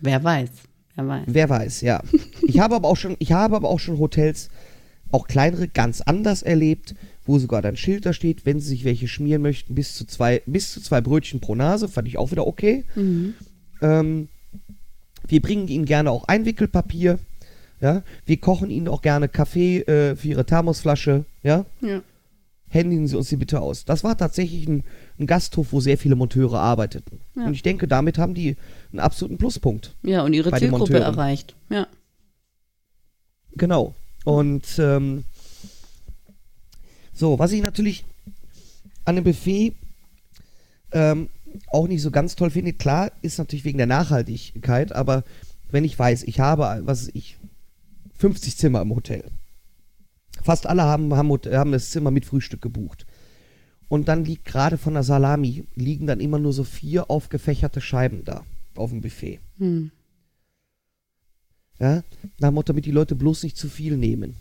[0.00, 0.50] Wer weiß,
[0.94, 1.24] wer weiß.
[1.26, 2.02] Wer weiß, ja.
[2.42, 4.48] Ich habe aber auch schon, ich habe aber auch schon Hotels,
[5.12, 9.08] auch kleinere, ganz anders erlebt, wo sogar dann Schild da steht, wenn sie sich welche
[9.08, 12.46] schmieren möchten, bis zu zwei, bis zu zwei Brötchen pro Nase, fand ich auch wieder
[12.46, 12.84] okay.
[13.82, 14.28] Ähm,
[15.26, 17.18] wir bringen ihnen gerne auch Einwickelpapier,
[17.80, 18.02] ja.
[18.24, 21.64] Wir kochen ihnen auch gerne Kaffee äh, für ihre Thermosflasche, ja.
[21.80, 22.02] Ja.
[22.76, 23.84] Händigen Sie uns die bitte aus.
[23.84, 24.84] Das war tatsächlich ein,
[25.18, 27.20] ein Gasthof, wo sehr viele Monteure arbeiteten.
[27.34, 27.46] Ja.
[27.46, 28.56] Und ich denke, damit haben die
[28.92, 29.94] einen absoluten Pluspunkt.
[30.02, 31.54] Ja, und ihre Zielgruppe erreicht.
[31.70, 31.86] Ja.
[33.52, 33.94] Genau.
[34.24, 35.24] Und ähm,
[37.12, 38.04] so, was ich natürlich
[39.04, 39.74] an dem Buffet
[40.92, 41.28] ähm,
[41.68, 45.24] auch nicht so ganz toll finde, klar, ist natürlich wegen der Nachhaltigkeit, aber
[45.70, 47.38] wenn ich weiß, ich habe, was weiß ich,
[48.18, 49.24] 50 Zimmer im Hotel.
[50.46, 53.06] Fast alle haben, haben, haben das Zimmer mit Frühstück gebucht.
[53.88, 58.24] Und dann liegt gerade von der Salami, liegen dann immer nur so vier aufgefächerte Scheiben
[58.24, 59.40] da auf dem Buffet.
[59.58, 59.90] Hm.
[61.78, 62.02] Ja?
[62.38, 64.34] Nach Motto, damit die Leute bloß nicht zu viel nehmen.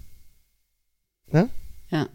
[1.32, 1.50] Ja?
[1.90, 2.08] Ja.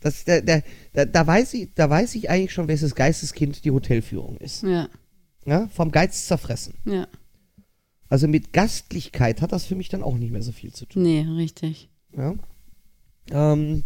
[0.00, 3.70] Das, da, da, da, da, weiß ich, da weiß ich eigentlich schon, welches Geisteskind die
[3.70, 4.62] Hotelführung ist.
[4.62, 4.88] Ja.
[5.44, 5.68] Ja?
[5.68, 6.74] Vom Geiz zerfressen.
[6.84, 7.06] Ja.
[8.08, 11.02] Also mit Gastlichkeit hat das für mich dann auch nicht mehr so viel zu tun.
[11.02, 11.88] Nee, richtig.
[12.16, 12.34] Ja?
[13.30, 13.84] Ähm,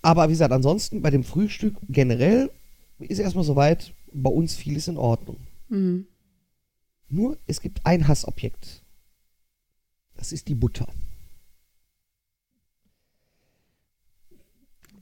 [0.00, 2.50] aber wie gesagt, ansonsten bei dem Frühstück generell
[2.98, 5.38] ist erstmal soweit, bei uns vieles in Ordnung.
[5.68, 6.06] Mhm.
[7.08, 8.82] Nur es gibt ein Hassobjekt.
[10.16, 10.86] Das ist die Butter.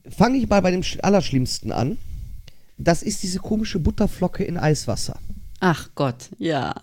[0.09, 1.99] Fange ich mal bei dem Sch- Allerschlimmsten an.
[2.79, 5.19] Das ist diese komische Butterflocke in Eiswasser.
[5.61, 6.75] Ach Gott, ja.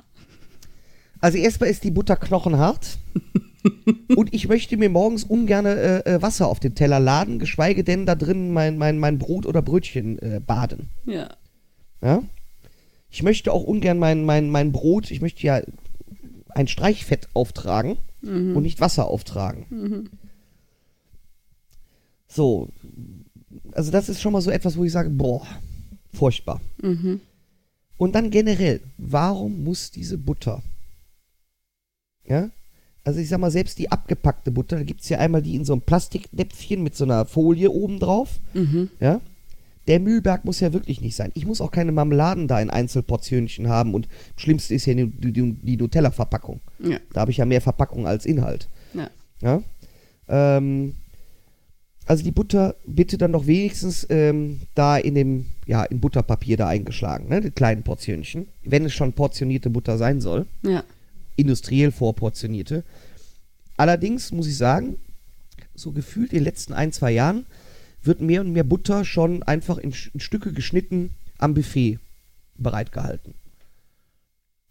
[1.19, 2.99] Also erstmal ist die Butter knochenhart.
[4.15, 8.05] und ich möchte mir morgens ungern äh, äh, Wasser auf den Teller laden, geschweige denn
[8.05, 10.89] da drin mein, mein, mein Brot oder Brötchen äh, baden.
[11.05, 11.29] Ja.
[12.01, 12.23] Ja?
[13.09, 15.61] Ich möchte auch ungern mein, mein, mein Brot, ich möchte ja
[16.49, 20.09] ein Streichfett auftragen und nicht Wasser auftragen.
[22.27, 22.69] So,
[23.71, 25.45] also das ist schon mal so etwas, wo ich sage, boah,
[26.13, 26.61] furchtbar.
[26.81, 27.21] Mhm.
[27.97, 30.61] Und dann generell, warum muss diese Butter?
[32.25, 32.49] Ja?
[33.07, 35.63] Also ich sag mal, selbst die abgepackte Butter, da gibt es ja einmal die in
[35.63, 38.41] so einem Plastiknäpfchen mit so einer Folie oben drauf.
[38.53, 38.89] Mhm.
[38.99, 39.21] Ja?
[39.87, 41.31] Der Mühlberg muss ja wirklich nicht sein.
[41.33, 45.05] Ich muss auch keine Marmeladen da in Einzelportionchen haben und das Schlimmste ist ja die,
[45.07, 46.59] die, die Nutella-Verpackung.
[46.79, 46.97] Ja.
[47.13, 48.67] Da habe ich ja mehr Verpackung als Inhalt.
[48.93, 49.09] Ja.
[49.41, 49.61] Ja?
[50.27, 50.95] Ähm,
[52.07, 56.67] also die Butter bitte dann doch wenigstens ähm, da in dem, ja, in Butterpapier da
[56.67, 57.39] eingeschlagen, ne?
[57.39, 58.47] Die kleinen Portionchen.
[58.65, 60.45] Wenn es schon portionierte Butter sein soll.
[60.63, 60.83] Ja.
[61.37, 62.83] Industriell vorportionierte.
[63.77, 64.97] Allerdings muss ich sagen,
[65.75, 67.45] so gefühlt in den letzten ein, zwei Jahren
[68.03, 71.99] wird mehr und mehr Butter schon einfach in, in Stücke geschnitten am Buffet
[72.57, 73.35] bereitgehalten.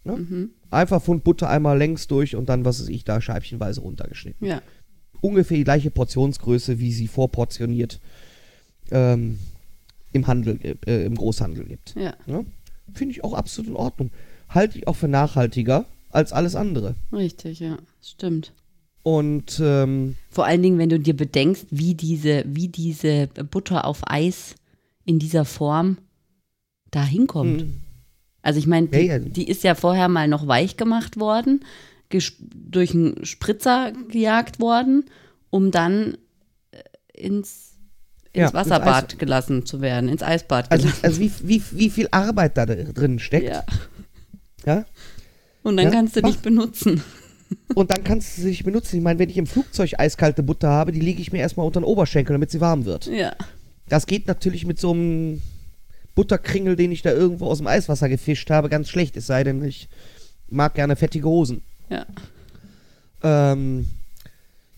[0.04, 0.16] Ne?
[0.16, 0.50] Mhm.
[0.70, 4.62] Einfach Pfund Butter einmal längs durch und dann, was weiß ich, da scheibchenweise runtergeschnitten Ja.
[5.20, 8.00] ungefähr die gleiche Portionsgröße, wie sie vorportioniert
[8.90, 9.38] ähm,
[10.12, 11.94] im Handel, äh, im Großhandel gibt.
[11.96, 12.14] Ja.
[12.26, 12.44] Ne?
[12.94, 14.10] Finde ich auch absolut in Ordnung.
[14.48, 16.94] Halte ich auch für nachhaltiger als alles andere.
[17.12, 17.76] Richtig, ja.
[18.02, 18.52] Stimmt.
[19.02, 24.00] Und ähm, Vor allen Dingen, wenn du dir bedenkst, wie diese, wie diese Butter auf
[24.08, 24.54] Eis
[25.04, 25.98] in dieser Form
[26.90, 27.62] da hinkommt.
[27.62, 27.68] mh,
[28.42, 29.18] Also ich meine, die, Ja, ja.
[29.20, 31.64] die ist ja vorher mal noch weich gemacht worden,
[32.08, 35.04] durch einen Spritzer gejagt worden,
[35.50, 36.16] um dann
[36.72, 36.78] äh,
[37.12, 37.74] ins,
[38.32, 41.04] ins Ja, ins Wasserbad Eis- gelassen zu werden, ins Eisbad also, gelassen.
[41.04, 43.46] also wie, wie, wie viel Arbeit da drin steckt.
[43.48, 43.64] ja.
[44.64, 44.84] Ja?
[45.66, 46.30] Und dann Ja, kannst du mach.
[46.30, 47.02] dich benutzen.
[47.74, 48.96] Und dann kannst du sie nicht benutzen.
[48.96, 51.80] Ich meine, wenn ich im Flugzeug eiskalte Butter habe, die lege ich mir erstmal unter
[51.80, 53.06] den Oberschenkel, damit sie warm wird.
[53.06, 53.34] Ja.
[53.88, 55.42] Das geht natürlich mit so einem
[56.14, 59.16] Butterkringel, den ich da irgendwo aus dem Eiswasser gefischt habe, ganz schlecht.
[59.16, 59.88] Es sei denn, ich
[60.48, 61.62] mag gerne fettige Hosen.
[61.90, 62.06] Ja.
[63.22, 63.88] Ähm,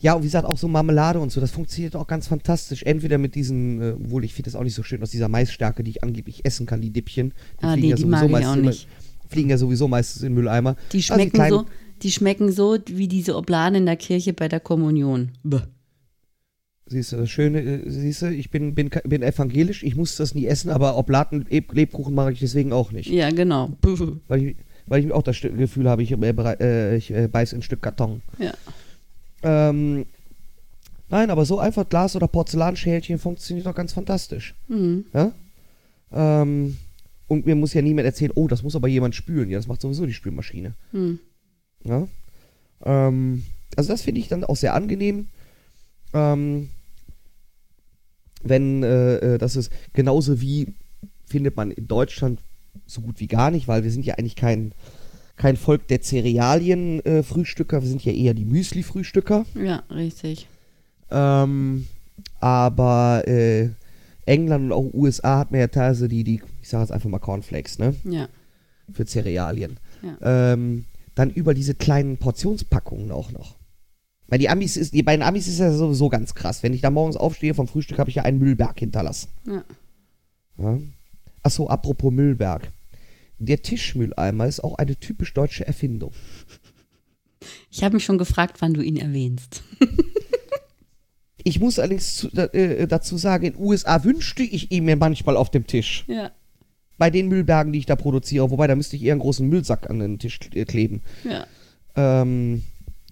[0.01, 2.83] ja, und wie gesagt, auch so Marmelade und so, das funktioniert auch ganz fantastisch.
[2.85, 5.83] Entweder mit diesen, äh, obwohl ich finde das auch nicht so schön, aus dieser Maisstärke,
[5.83, 7.33] die ich angeblich essen kann, die Dippchen.
[7.61, 8.87] Die Ah, nee, ja die mag ich auch immer- nicht.
[9.29, 10.77] Fliegen ja sowieso meistens in Mülleimer.
[10.93, 11.67] Die Also schmecken kleinen- so,
[12.03, 15.31] die schmecken so wie diese Obladen in der Kirche bei der Kommunion.
[15.43, 15.61] Bäh.
[16.87, 20.35] Siehst du, das Schöne, äh, siehst du, ich bin, bin, bin evangelisch, ich muss das
[20.35, 23.11] nie essen, aber Oblaten, Leb Lebkuchen mache ich deswegen auch nicht.
[23.11, 23.71] Ja, genau.
[24.29, 26.17] Weil ich, weil ich auch das Gefühl habe, ich, äh,
[26.61, 28.23] äh, ich äh, beiß ein Stück Karton.
[28.39, 28.53] Ja.
[29.43, 30.07] Ähm,
[31.11, 34.55] nein, aber so einfach Glas- oder Porzellanschälchen funktioniert doch ganz fantastisch.
[34.69, 35.05] Mhm.
[35.13, 35.33] Ja?
[36.11, 36.79] Ähm,
[37.29, 39.51] und mir muss ja niemand erzählen, oh, das muss aber jemand spülen.
[39.51, 40.75] Ja, das macht sowieso die Spülmaschine.
[40.93, 41.21] Mhm.
[41.85, 42.09] Ja?
[42.85, 43.45] Ähm,
[43.77, 45.29] also das finde ich dann auch sehr angenehm.
[46.15, 46.71] Ähm,
[48.43, 50.75] wenn äh, äh, das ist genauso wie
[51.27, 52.41] findet man in Deutschland
[52.87, 54.73] so gut wie gar nicht, weil wir sind ja eigentlich kein,
[55.37, 59.45] kein Volk der Cerealien-Frühstücker, wir sind ja eher die Müsli-Frühstücker.
[59.55, 60.49] Ja, richtig.
[61.11, 61.87] Ähm,
[62.41, 63.71] aber äh,
[64.29, 67.19] England und auch USA hat man ja teilweise die, die, ich sage jetzt einfach mal
[67.19, 67.95] Cornflakes, ne?
[68.05, 68.29] Ja.
[68.93, 69.79] Für Cerealien.
[70.03, 70.53] Ja.
[70.53, 73.57] Ähm, dann über diese kleinen Portionspackungen auch noch.
[74.29, 76.63] Weil die Amis ist, die beiden Amis ist ja sowieso ganz krass.
[76.63, 79.29] Wenn ich da morgens aufstehe vom Frühstück, habe ich ja einen Müllberg hinterlassen.
[79.47, 79.65] Ja.
[80.59, 80.79] Ja.
[81.43, 82.71] Achso, apropos Müllberg.
[83.39, 86.13] Der Tischmülleimer ist auch eine typisch deutsche Erfindung.
[87.71, 89.63] Ich habe mich schon gefragt, wann du ihn erwähnst.
[91.45, 95.37] Ich muss allerdings zu, äh, dazu sagen, in den USA wünschte ich ihn mir manchmal
[95.37, 96.05] auf dem Tisch.
[96.09, 96.33] Ja.
[96.99, 98.51] Bei den Müllbergen, die ich da produziere.
[98.51, 101.03] Wobei, da müsste ich eher einen großen Müllsack an den Tisch äh, kleben.
[101.25, 101.47] Ja.
[101.95, 102.63] Ähm,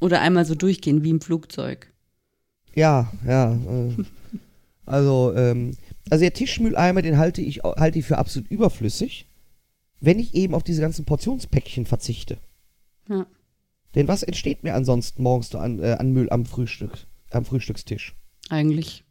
[0.00, 1.92] Oder einmal so durchgehen wie im Flugzeug.
[2.74, 3.52] ja, ja.
[3.52, 4.04] Äh,
[4.86, 5.76] also, ähm,
[6.10, 9.26] also der Tischmülleimer, den halte ich, halte ich für absolut überflüssig,
[10.00, 12.38] wenn ich eben auf diese ganzen Portionspäckchen verzichte.
[13.08, 13.26] Ja.
[13.96, 16.92] Denn was entsteht mir ansonsten morgens an, äh, an Müll am Frühstück,
[17.30, 18.14] am Frühstückstisch?
[18.48, 19.04] Eigentlich.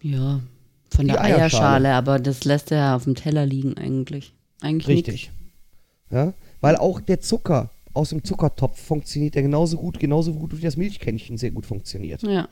[0.00, 0.40] Ja.
[0.90, 1.42] Von Die der Eierschale.
[1.42, 4.34] Eierschale, aber das lässt er ja auf dem Teller liegen eigentlich.
[4.60, 5.30] Eigentlich Richtig.
[6.10, 6.34] Ja?
[6.60, 10.76] Weil auch der Zucker aus dem Zuckertopf funktioniert ja genauso gut, genauso gut wie das
[10.76, 12.22] Milchkännchen sehr gut funktioniert.
[12.22, 12.48] Ja.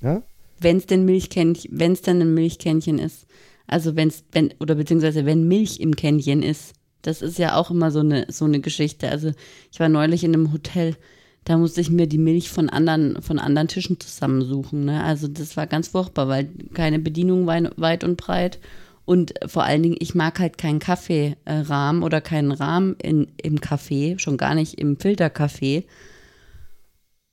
[0.00, 0.22] Ja?
[0.60, 3.26] Wenn es denn Milchkännchen, wenn es denn ein Milchkännchen ist.
[3.66, 6.74] Also wenn's, wenn, oder beziehungsweise wenn Milch im Kännchen ist.
[7.02, 9.08] Das ist ja auch immer so eine, so eine Geschichte.
[9.08, 9.32] Also
[9.72, 10.96] ich war neulich in einem Hotel,
[11.44, 14.86] da musste ich mir die Milch von anderen, von anderen Tischen zusammensuchen.
[14.86, 15.02] Ne?
[15.04, 18.58] Also das war ganz furchtbar, weil keine Bedienung wei- weit und breit.
[19.04, 24.14] Und vor allen Dingen, ich mag halt keinen Kaffeerahmen oder keinen Rahmen in, im Kaffee,
[24.18, 25.84] schon gar nicht im Filterkaffee.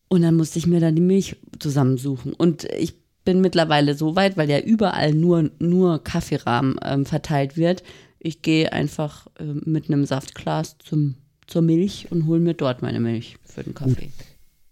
[0.09, 2.33] Und dann musste ich mir da die Milch zusammensuchen.
[2.33, 7.83] Und ich bin mittlerweile so weit, weil ja überall nur, nur Kaffeerahmen ähm, verteilt wird.
[8.19, 11.15] Ich gehe einfach äh, mit einem Saftglas zum,
[11.51, 14.09] zur Milch und hole mir dort meine Milch für den Kaffee.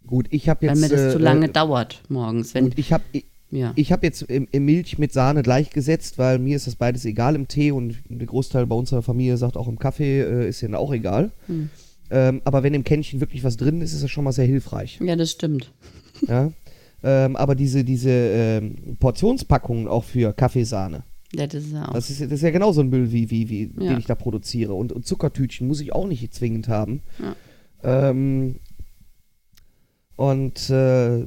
[0.08, 0.82] Gut, ich habe weil jetzt.
[0.82, 2.54] mir das äh, zu lange äh, dauert morgens.
[2.54, 3.04] Wenn, Gut, ich habe
[3.52, 3.74] ja.
[3.76, 7.36] ich hab jetzt im, im Milch mit Sahne gleichgesetzt, weil mir ist das beides egal
[7.36, 10.76] im Tee und der Großteil bei unserer Familie sagt auch im Kaffee äh, ist ihnen
[10.76, 11.32] auch egal.
[11.48, 11.70] Hm.
[12.12, 15.00] Ähm, aber wenn im Kännchen wirklich was drin ist, ist das schon mal sehr hilfreich.
[15.02, 15.72] ja, das stimmt.
[16.28, 16.52] ja?
[17.04, 21.94] ähm, aber diese, diese ähm, Portionspackungen auch für Kaffeesahne, Ja, das ist ja auch.
[21.94, 23.92] das ist, das ist ja genauso ein Müll, wie, wie, wie Ja.
[23.92, 24.74] den ich da produziere.
[24.74, 27.02] Und, und Zuckertütchen muss ich auch nicht zwingend haben.
[27.20, 28.10] Ja.
[28.10, 28.56] Ähm,
[30.16, 31.26] und äh,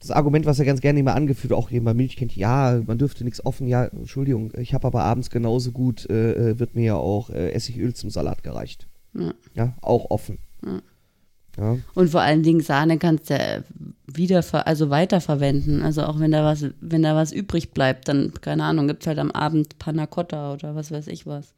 [0.00, 3.24] das Argument, was er ganz gerne immer angeführt, auch eben bei Milchkännchen, ja, man dürfte
[3.24, 6.94] nichts offen, ja, Entschuldigung, ich habe aber abends genauso gut, äh, äh, wird mir ja
[6.96, 8.86] auch äh, Essigöl zum Salat gereicht.
[9.14, 9.34] Ja.
[9.54, 10.38] Ja, auch offen.
[10.64, 10.80] Ja.
[11.58, 13.62] Ja, Und vor allen Dingen Sahne kannst du ja
[14.06, 15.82] wieder, ver- also weiterverwenden.
[15.82, 19.06] Also auch wenn da was, wenn da was übrig bleibt, dann, keine Ahnung, gibt es
[19.08, 21.54] halt am Abend Panna Cotta oder was weiß ich was.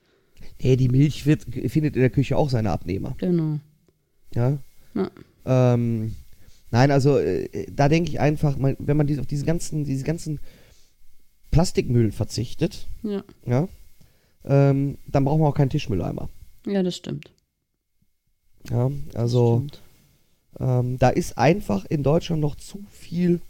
[0.62, 3.14] nee, die Milch wird, findet in der Küche auch seine Abnehmer.
[3.18, 3.60] Genau.
[4.34, 4.58] Ja.
[4.94, 5.10] Ja.
[5.44, 6.14] Ähm,
[6.70, 10.04] nein, also äh, da denke ich einfach, man, wenn man diese, auf diese ganzen, diese
[10.04, 10.40] ganzen
[11.50, 13.22] Plastikmüll verzichtet, Ja.
[13.46, 13.68] ja,
[14.44, 16.28] ähm, dann brauchen wir auch keinen Tischmülleimer.
[16.66, 17.30] Ja, das stimmt.
[18.70, 19.82] Ja, Das also stimmt.
[20.60, 23.40] Ähm, da ist einfach in Deutschland noch zu viel,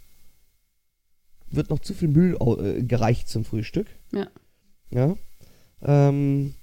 [1.51, 3.89] wird noch zu viel Müll äh, gereicht zum Frühstück.
[4.13, 4.29] Ja.
[4.91, 5.17] Ja.
[5.83, 6.55] Ähm,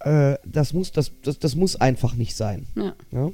[0.00, 2.66] äh, das muss, das, das, das muss einfach nicht sein.
[2.74, 2.94] Ja.
[3.12, 3.28] Ja.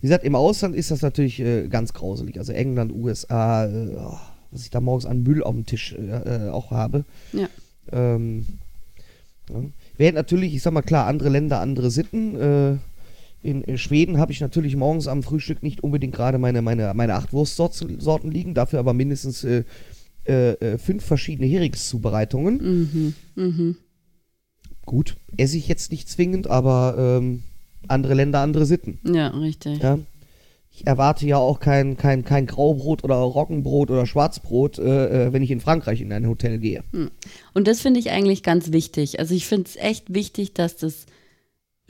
[0.00, 2.38] Wie gesagt, im Ausland ist das natürlich äh, ganz grauselig.
[2.38, 4.18] Also England, USA, äh, oh,
[4.50, 7.04] was ich da morgens an Müll auf dem Tisch äh, äh, auch habe.
[7.32, 7.48] Ja.
[7.90, 8.46] Ähm,
[9.48, 9.62] ja.
[9.96, 12.80] Während natürlich, ich sag mal klar, andere Länder, andere Sitten.
[13.42, 17.32] In, Schweden habe ich natürlich morgens am Frühstück nicht unbedingt gerade meine, meine, meine acht
[17.32, 19.64] Wurstsorten Sorten liegen, dafür aber mindestens äh,
[20.24, 22.56] äh, äh, fünf verschiedene Heringszubereitungen.
[22.56, 23.14] Mhm.
[23.34, 23.76] Mhm.
[24.84, 27.42] Gut, esse ich jetzt nicht zwingend, aber ähm,
[27.88, 28.98] andere Länder, andere Sitten.
[29.04, 29.82] Ja, richtig.
[29.82, 29.98] Ja.
[30.70, 35.42] Ich erwarte ja auch kein, kein, kein Graubrot oder Roggenbrot oder Schwarzbrot, äh, äh, wenn
[35.42, 36.82] ich in Frankreich in ein Hotel gehe.
[37.52, 39.18] Und das finde ich eigentlich ganz wichtig.
[39.18, 41.06] Also ich finde es echt wichtig, dass das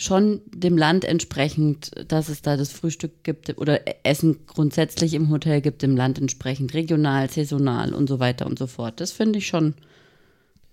[0.03, 5.61] schon dem Land entsprechend, dass es da das Frühstück gibt oder Essen grundsätzlich im Hotel
[5.61, 9.01] gibt, dem Land entsprechend, regional, saisonal und so weiter und so fort.
[9.01, 9.75] Das finde ich schon,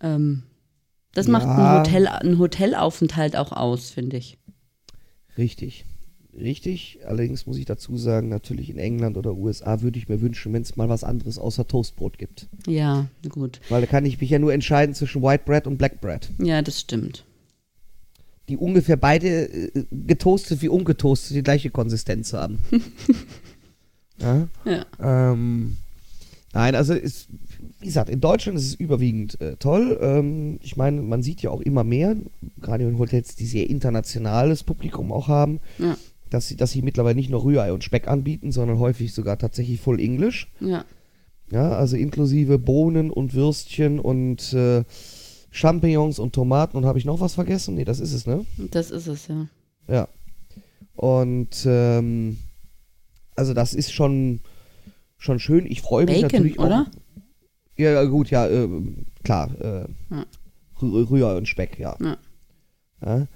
[0.01, 0.43] ähm,
[1.13, 1.55] das macht Ja.
[1.55, 4.37] ein, Hotel, ein Hotelaufenthalt auch aus, finde ich.
[5.37, 5.85] Richtig.
[6.37, 6.99] Richtig.
[7.05, 10.61] Allerdings muss ich dazu sagen, natürlich in England oder USA würde ich mir wünschen, wenn
[10.61, 12.47] es mal was anderes außer Toastbrot gibt.
[12.67, 13.59] Ja, gut.
[13.69, 16.29] Weil da kann ich mich ja nur entscheiden zwischen White Bread und Black Bread.
[16.41, 17.25] Ja, das stimmt.
[18.49, 22.59] Die ungefähr beide äh, getoastet wie ungetoastet die gleiche Konsistenz haben.
[24.19, 24.47] ja?
[24.65, 24.85] Ja.
[25.31, 25.77] Ähm,
[26.53, 27.27] nein, also ist,
[27.79, 29.97] wie gesagt, in Deutschland ist es überwiegend äh, toll.
[30.01, 32.15] Ähm, ich meine, man sieht ja auch immer mehr,
[32.59, 35.95] gerade in Hotels, die sehr internationales Publikum auch haben, Ja.
[36.29, 39.79] dass sie, dass sie mittlerweile nicht nur Rührei und Speck anbieten, sondern häufig sogar tatsächlich
[39.79, 40.51] Full English.
[40.59, 40.83] Ja.
[41.51, 44.83] Ja, also inklusive Bohnen und Würstchen und äh,
[45.51, 46.77] Champignons und Tomaten.
[46.77, 47.75] Und habe ich noch was vergessen?
[47.75, 48.45] Nee, das ist es, ne?
[48.71, 49.47] Das ist es, ja.
[49.87, 50.07] Ja.
[50.95, 52.37] Und ähm,
[53.35, 54.41] also das ist schon,
[55.17, 55.65] schon schön.
[55.65, 56.87] Ich freue mich Bacon, natürlich oder?
[56.87, 56.99] auch.
[57.77, 58.67] Ja, ja, gut, ja, äh,
[59.23, 59.49] klar.
[59.59, 60.25] Äh, Ja.
[60.81, 61.95] Rü- Rührei und Speck, ja.
[62.01, 62.17] Ja.
[63.05, 63.27] ja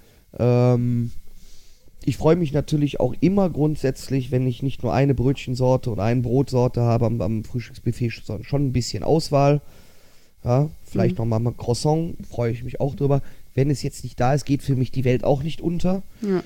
[0.74, 1.12] ähm,
[2.06, 6.22] ich freue mich natürlich auch immer grundsätzlich, wenn ich nicht nur eine Brötchensorte und eine
[6.22, 9.62] Brotsorte habe am, am Frühstücksbuffet, sondern schon ein bisschen Auswahl.
[10.44, 13.22] Ja, vielleicht noch mal ein Croissant, freue ich mich auch drüber.
[13.54, 16.04] Wenn es jetzt nicht da ist, geht für mich die Welt auch nicht unter.
[16.22, 16.44] Ja.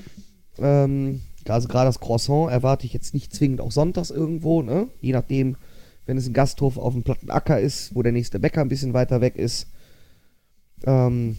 [0.59, 4.87] Ähm, also gerade das Croissant erwarte ich jetzt nicht zwingend auch sonntags irgendwo, ne?
[5.01, 5.55] Je nachdem,
[6.05, 8.93] wenn es ein Gasthof auf dem platten Acker ist, wo der nächste Bäcker ein bisschen
[8.93, 9.67] weiter weg ist.
[10.85, 11.37] Ähm,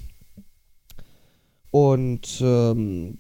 [1.71, 3.18] und ähm,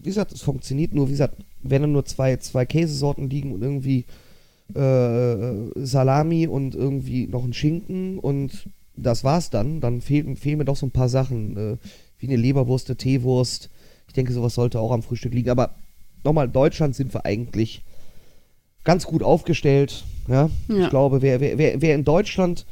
[0.00, 3.62] wie gesagt, es funktioniert nur, wie gesagt, wenn da nur zwei, zwei Käsesorten liegen und
[3.62, 4.04] irgendwie
[4.72, 10.64] äh, Salami und irgendwie noch ein Schinken und das war's dann, dann fehlen, fehlen mir
[10.64, 11.76] doch so ein paar Sachen, äh,
[12.18, 13.70] wie eine Leberwurst, eine Teewurst.
[14.06, 15.50] Ich denke, sowas sollte auch am Frühstück liegen.
[15.50, 15.74] Aber
[16.22, 17.82] nochmal, in Deutschland sind wir eigentlich
[18.84, 20.04] ganz gut aufgestellt.
[20.28, 20.48] Ja?
[20.68, 20.84] Ja.
[20.84, 22.66] Ich glaube, wer, wer, wer, wer in Deutschland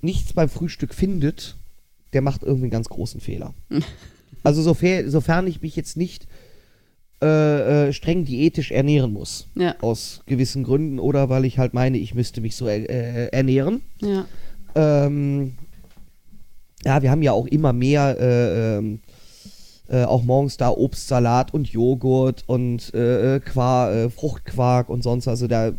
[0.00, 1.56] nichts beim Frühstück findet,
[2.12, 3.54] der macht irgendwie einen ganz großen Fehler.
[4.42, 6.26] also sofern, sofern ich mich jetzt nicht
[7.20, 9.48] äh, äh, streng diätisch ernähren muss.
[9.56, 9.74] Ja.
[9.80, 13.82] Aus gewissen Gründen oder weil ich halt meine, ich müsste mich so äh, äh, ernähren.
[14.00, 14.24] Ja.
[14.76, 15.54] Ähm,
[16.84, 19.00] ja, wir haben ja auch immer mehr, äh, ähm,
[19.88, 25.26] äh, auch morgens da Obst, Salat und Joghurt und Qua, äh, Fruchtquark und sonst.
[25.26, 25.72] Also da,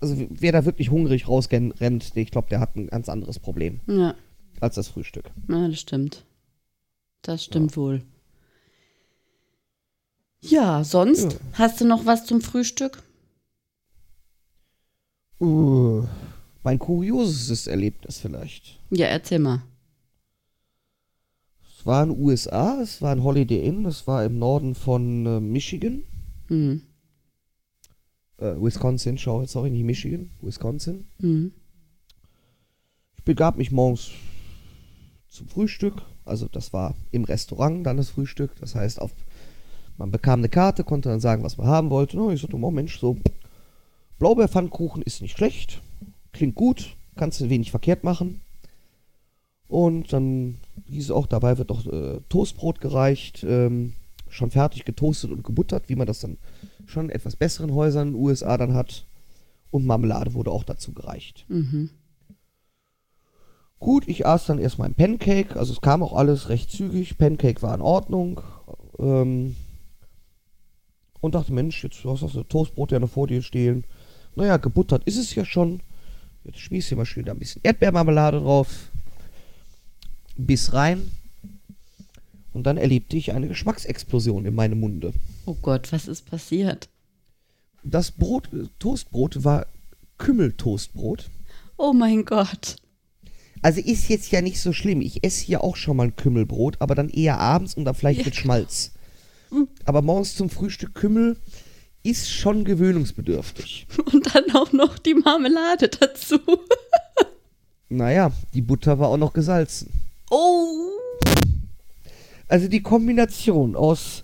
[0.00, 4.14] also wer da wirklich hungrig rausrennt, ich glaube, der hat ein ganz anderes Problem Ja.
[4.60, 5.30] als das Frühstück.
[5.48, 6.24] Ja, das stimmt.
[7.22, 8.02] Das stimmt wohl.
[10.40, 11.38] Ja, sonst Ja.
[11.54, 13.02] hast du noch was zum Frühstück?
[15.40, 16.06] Uh,
[16.62, 18.78] mein kuriosestes Erlebnis vielleicht.
[18.90, 19.62] Ja, erzähl mal.
[21.78, 25.24] Es war in den USA, es war ein Holiday Inn, das war im Norden von
[25.24, 26.02] äh, Michigan.
[26.48, 26.82] Hm.
[28.36, 31.06] Äh, Wisconsin, schau, sorry, nicht Michigan, Wisconsin.
[31.20, 31.52] Hm.
[33.16, 34.10] Ich begab mich morgens
[35.28, 36.02] zum Frühstück.
[36.26, 38.54] Also das war im Restaurant dann das Frühstück.
[38.60, 39.12] Das heißt, auf,
[40.00, 42.18] man bekam eine Karte, konnte dann sagen, was man haben wollte.
[42.18, 43.18] Oh, ich sagte, oh Mensch, so
[44.18, 45.82] Blaubeerpfannkuchen ist nicht schlecht.
[46.32, 48.40] Klingt gut, kannst du wenig verkehrt machen.
[49.68, 53.92] Und dann hieß es auch, dabei wird noch äh, Toastbrot gereicht, ähm,
[54.30, 56.38] schon fertig getoastet und gebuttert, wie man das dann
[56.86, 59.04] schon in etwas besseren Häusern in den USA dann hat.
[59.70, 61.44] Und Marmelade wurde auch dazu gereicht.
[61.48, 61.90] Mhm.
[63.78, 67.18] Gut, ich aß dann erstmal ein Pancake, also es kam auch alles recht zügig.
[67.18, 68.40] Pancake war in Ordnung.
[68.98, 69.56] Ähm,
[71.20, 73.84] und dachte, Mensch, jetzt hast du das Toastbrot ja noch vor dir stehen.
[74.36, 75.80] Naja, gebuttert ist es ja schon.
[76.44, 78.90] Jetzt schmieß hier mal schön da ein bisschen Erdbeermarmelade drauf.
[80.36, 81.10] Biss rein.
[82.52, 85.12] Und dann erlebte ich eine Geschmacksexplosion in meinem Munde.
[85.46, 86.88] Oh Gott, was ist passiert?
[87.82, 89.66] Das Brot, äh, Toastbrot war
[90.18, 91.30] Kümmeltoastbrot.
[91.76, 92.76] Oh mein Gott.
[93.62, 95.00] Also ist jetzt ja nicht so schlimm.
[95.00, 98.24] Ich esse hier auch schon mal ein Kümmelbrot, aber dann eher abends und dann vielleicht
[98.24, 98.92] mit Schmalz.
[99.84, 101.36] Aber morgens zum Frühstück Kümmel
[102.02, 103.86] ist schon gewöhnungsbedürftig.
[104.12, 106.38] Und dann auch noch die Marmelade dazu.
[107.92, 109.90] Naja, die Butter war auch noch gesalzen.
[110.30, 110.92] Oh.
[112.46, 114.22] Also die Kombination aus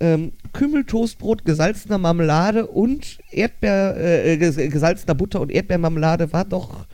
[0.00, 6.86] ähm, Kümmeltoastbrot, gesalzener Marmelade und Erdbeer, äh, ges gesalzener Butter und Erdbeermarmelade war doch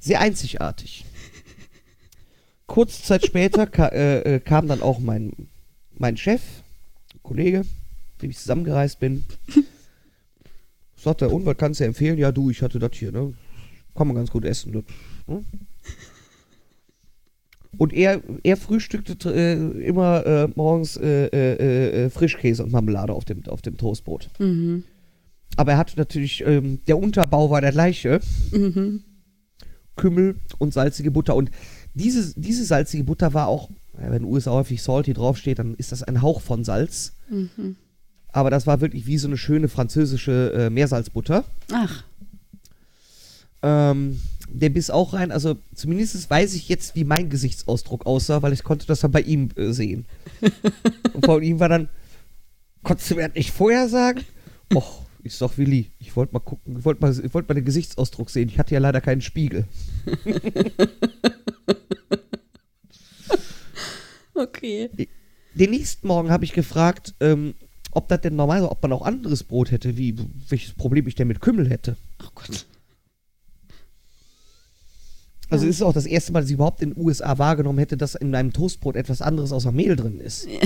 [0.00, 1.04] sehr einzigartig.
[2.66, 5.48] Kurze Zeit später ka äh, äh, kam dann auch mein,
[5.98, 6.42] mein Chef,
[7.22, 9.24] Kollege, mit dem ich zusammengereist bin.
[10.96, 12.18] Sagte, und was kannst du empfehlen?
[12.18, 13.34] Ja, du, ich hatte das hier, ne?
[13.94, 14.72] Kann man ganz gut essen.
[14.72, 14.84] Das,
[15.26, 15.44] ne?
[17.78, 23.24] Und er, er frühstückte äh, immer äh, morgens äh, äh, äh, Frischkäse und Marmelade auf
[23.24, 24.30] dem, auf dem Toastbrot.
[24.38, 24.84] Mhm.
[25.56, 28.20] Aber er hatte natürlich, ähm, der Unterbau war der gleiche.
[28.52, 29.02] Mhm.
[29.96, 31.34] Kümmel und salzige Butter.
[31.34, 31.50] Und
[31.94, 35.92] diese, diese salzige Butter war auch, wenn in den USA häufig salty draufsteht, dann ist
[35.92, 37.12] das ein Hauch von Salz.
[37.28, 37.76] Mhm.
[38.28, 41.44] Aber das war wirklich wie so eine schöne französische äh, Meersalzbutter.
[41.72, 42.04] Ach,
[43.62, 45.32] Ähm, der biss auch rein.
[45.32, 49.22] Also zumindest weiß ich jetzt, wie mein Gesichtsausdruck aussah, weil ich konnte das dann bei
[49.22, 50.04] ihm äh, sehen.
[51.14, 51.88] Und von ihm war dann,
[52.82, 54.20] konntest du mir das nicht vorher sagen?
[54.74, 57.64] Och, ich sag Willi, ich wollte mal gucken, ich wollte mal, ich wollt mal den
[57.64, 58.48] Gesichtsausdruck sehen.
[58.48, 59.64] Ich hatte ja leider keinen Spiegel.
[64.36, 64.90] okay.
[65.54, 67.54] Den nächsten Morgen habe ich gefragt, ähm,
[67.92, 70.14] ob das denn normal ist, ob man auch anderes Brot hätte, wie
[70.48, 71.96] welches Problem ich denn mit Kümmel hätte.
[72.22, 72.66] Oh Gott.
[75.48, 75.70] Also Ja.
[75.70, 78.14] ist es auch das erste Mal, dass ich überhaupt in den USA wahrgenommen hätte, dass
[78.16, 80.46] in einem Toastbrot etwas anderes außer Mehl drin ist.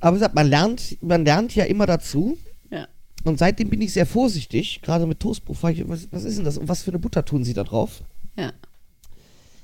[0.00, 2.36] Aber gesagt, man lernt, man lernt ja immer dazu.
[2.70, 2.88] Ja.
[3.24, 5.56] Und seitdem bin ich sehr vorsichtig, gerade mit Toastbrot.
[5.56, 7.62] frage Ich, was, was ist denn das und was für eine Butter tun Sie da
[7.62, 8.02] drauf?
[8.36, 8.52] Ja.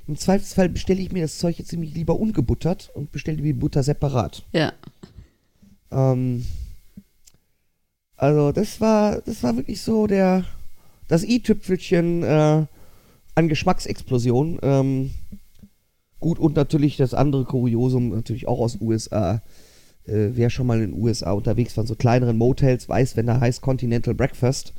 [0.09, 3.53] Im Zweifelsfall bestelle ich mir das Zeug jetzt nämlich lieber ungebuttert und bestelle mir die
[3.53, 4.43] Butter separat.
[4.53, 4.73] Ja.
[5.93, 6.47] Ähm,
[8.17, 10.47] also das war, das war wirklich so der,
[11.09, 12.65] das i-Tüpfelchen äh,
[13.35, 14.59] an Geschmacksexplosion.
[14.63, 15.11] Ähm,
[16.21, 19.43] gut und natürlich das andere Kuriosum natürlich auch aus den USA.
[20.07, 23.27] Äh, wer schon mal in den USA unterwegs war, in so kleineren Motels, weiß, wenn
[23.27, 24.73] da heißt Continental Breakfast,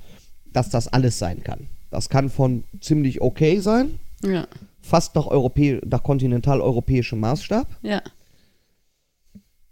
[0.51, 1.67] dass das alles sein kann.
[1.91, 4.47] Das kann von ziemlich okay sein, Ja.
[4.81, 7.67] Fast nach, Europä nach kontinentaleuropäischem Maßstab.
[7.81, 8.01] Ja.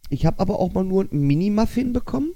[0.09, 2.31] Ich habe aber auch mal nur einen Mini-Muffin bekommen.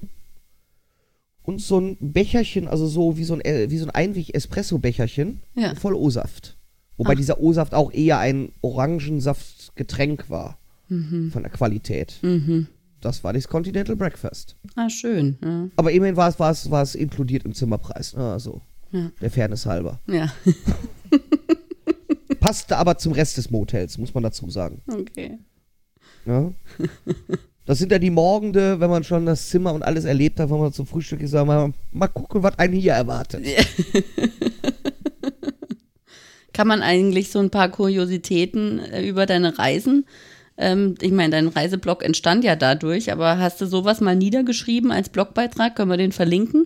[1.44, 3.42] Und so ein Becherchen, also so wie so ein,
[3.72, 5.74] wie so ein Einweg-Espresso-Becherchen Ja.
[5.76, 6.56] voll O-Saft.
[6.98, 7.18] Wobei Ach.
[7.18, 10.58] dieser O-Saft auch eher ein Orangensaftgetränk war.
[10.88, 12.20] Von der Qualität.
[12.22, 12.68] Mhm.
[13.00, 14.58] Das war das Continental Breakfast.
[14.76, 15.38] Ah, schön.
[15.42, 15.70] Ja.
[15.78, 18.14] Aber immerhin war es, war es, war es inkludiert im Zimmerpreis.
[18.14, 18.60] Also,
[18.92, 19.10] Ja.
[19.22, 20.02] der Fairness halber.
[20.08, 20.32] ja.
[22.42, 24.82] Passte aber zum Rest des Motels, muss man dazu sagen.
[24.92, 25.38] Okay.
[26.26, 26.52] Ja.
[27.68, 30.60] Das sind ja die Morgende, wenn man schon das Zimmer und alles erlebt hat, wenn
[30.60, 33.46] man zum Frühstück ist, wir, mal gucken, was einen hier erwartet.
[36.54, 40.06] Kann man eigentlich so ein paar Kuriositäten äh, über deine Reisen?
[40.58, 45.10] Ähm, ich meine, dein Reiseblog entstand ja dadurch, aber hast du sowas mal niedergeschrieben als
[45.10, 45.76] Blogbeitrag?
[45.76, 46.66] Können wir den verlinken?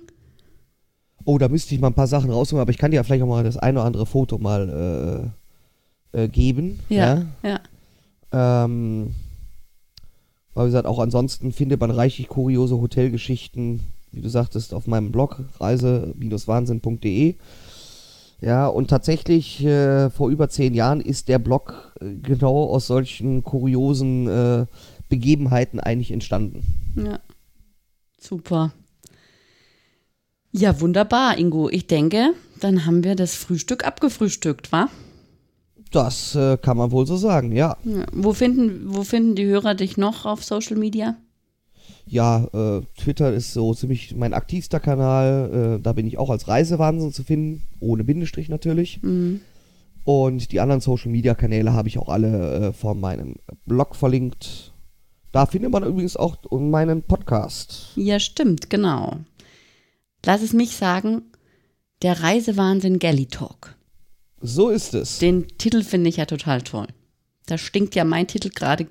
[1.25, 3.21] Oh, da müsste ich mal ein paar Sachen rausholen, aber ich kann dir ja vielleicht
[3.21, 5.44] auch mal das eine oder andere Foto mal äh,
[6.15, 6.79] äh, geben.
[6.89, 7.25] Ja.
[7.43, 7.59] Ja.
[8.31, 9.13] Ähm,
[10.53, 15.11] weil wie gesagt, auch ansonsten findet man reichlich kuriose Hotelgeschichten, wie du sagtest, auf meinem
[15.11, 17.35] Blog reise-wahnsinn.de.
[18.41, 23.43] Ja, und tatsächlich äh, vor über zehn Jahren ist der Blog äh, genau aus solchen
[23.43, 24.65] kuriosen äh,
[25.09, 26.63] Begebenheiten eigentlich entstanden.
[26.95, 27.19] Ja.
[28.19, 28.71] Super.
[30.51, 31.69] Ja, wunderbar, Ingo.
[31.69, 34.89] Ich denke, dann haben wir das Frühstück abgefrühstückt, wa?
[35.95, 37.77] Das äh, kann man wohl so sagen, ja.
[37.85, 38.05] Ja.
[38.11, 41.15] Wo, finden, wo finden die Hörer dich noch auf Social Media?
[42.05, 45.77] Ja, äh, Twitter ist so ziemlich mein aktivster Kanal.
[45.77, 49.01] Äh, da bin ich auch als Reisewahnsinn zu finden, ohne Bindestrich natürlich.
[49.03, 49.39] Mhm.
[50.03, 53.35] Und die anderen Social Media Kanäle habe ich auch alle äh, von meinem
[53.65, 54.73] Blog verlinkt.
[55.31, 57.93] Da findet man übrigens auch meinen Podcast.
[57.95, 59.19] Ja, stimmt, genau.
[60.25, 61.21] Lass es mich sagen,
[62.01, 63.75] der Reisewahnsinn Galley Talk.
[64.45, 65.19] So ist es.
[65.19, 66.87] Den Titel finde ich ja total toll.
[67.47, 68.87] Da stinkt ja mein Titel gerade,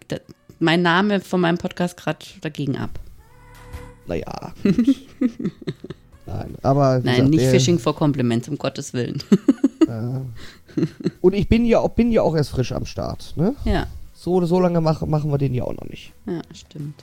[0.58, 2.98] mein Name von meinem Podcast gerade dagegen ab.
[4.06, 4.52] Naja.
[6.26, 7.00] Nein, aber.
[7.00, 9.22] Nein, gesagt, nicht der- Fishing for Compliments, um Gottes Willen.
[11.20, 13.34] Und ich bin ja, auch, bin ja auch erst frisch am Start.
[13.36, 13.54] Ne?
[13.64, 16.12] ja, So, so lange mach, machen wir den ja auch noch nicht.
[16.26, 17.02] ja, stimmt.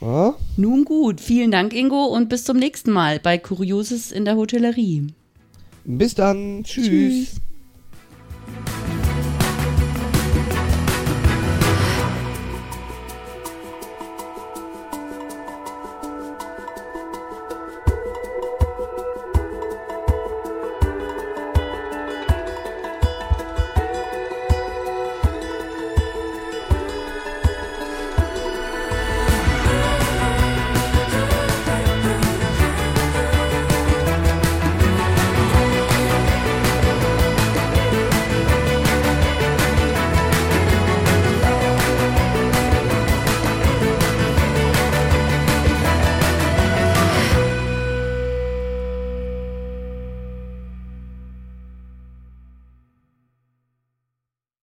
[0.00, 0.34] Ja?
[0.56, 5.08] Nun gut, vielen Dank, Ingo, und bis zum nächsten Mal bei Kurioses in der Hotellerie.
[5.84, 6.62] Bis dann.
[6.64, 6.86] Tschüss.
[6.86, 7.40] Tschüss.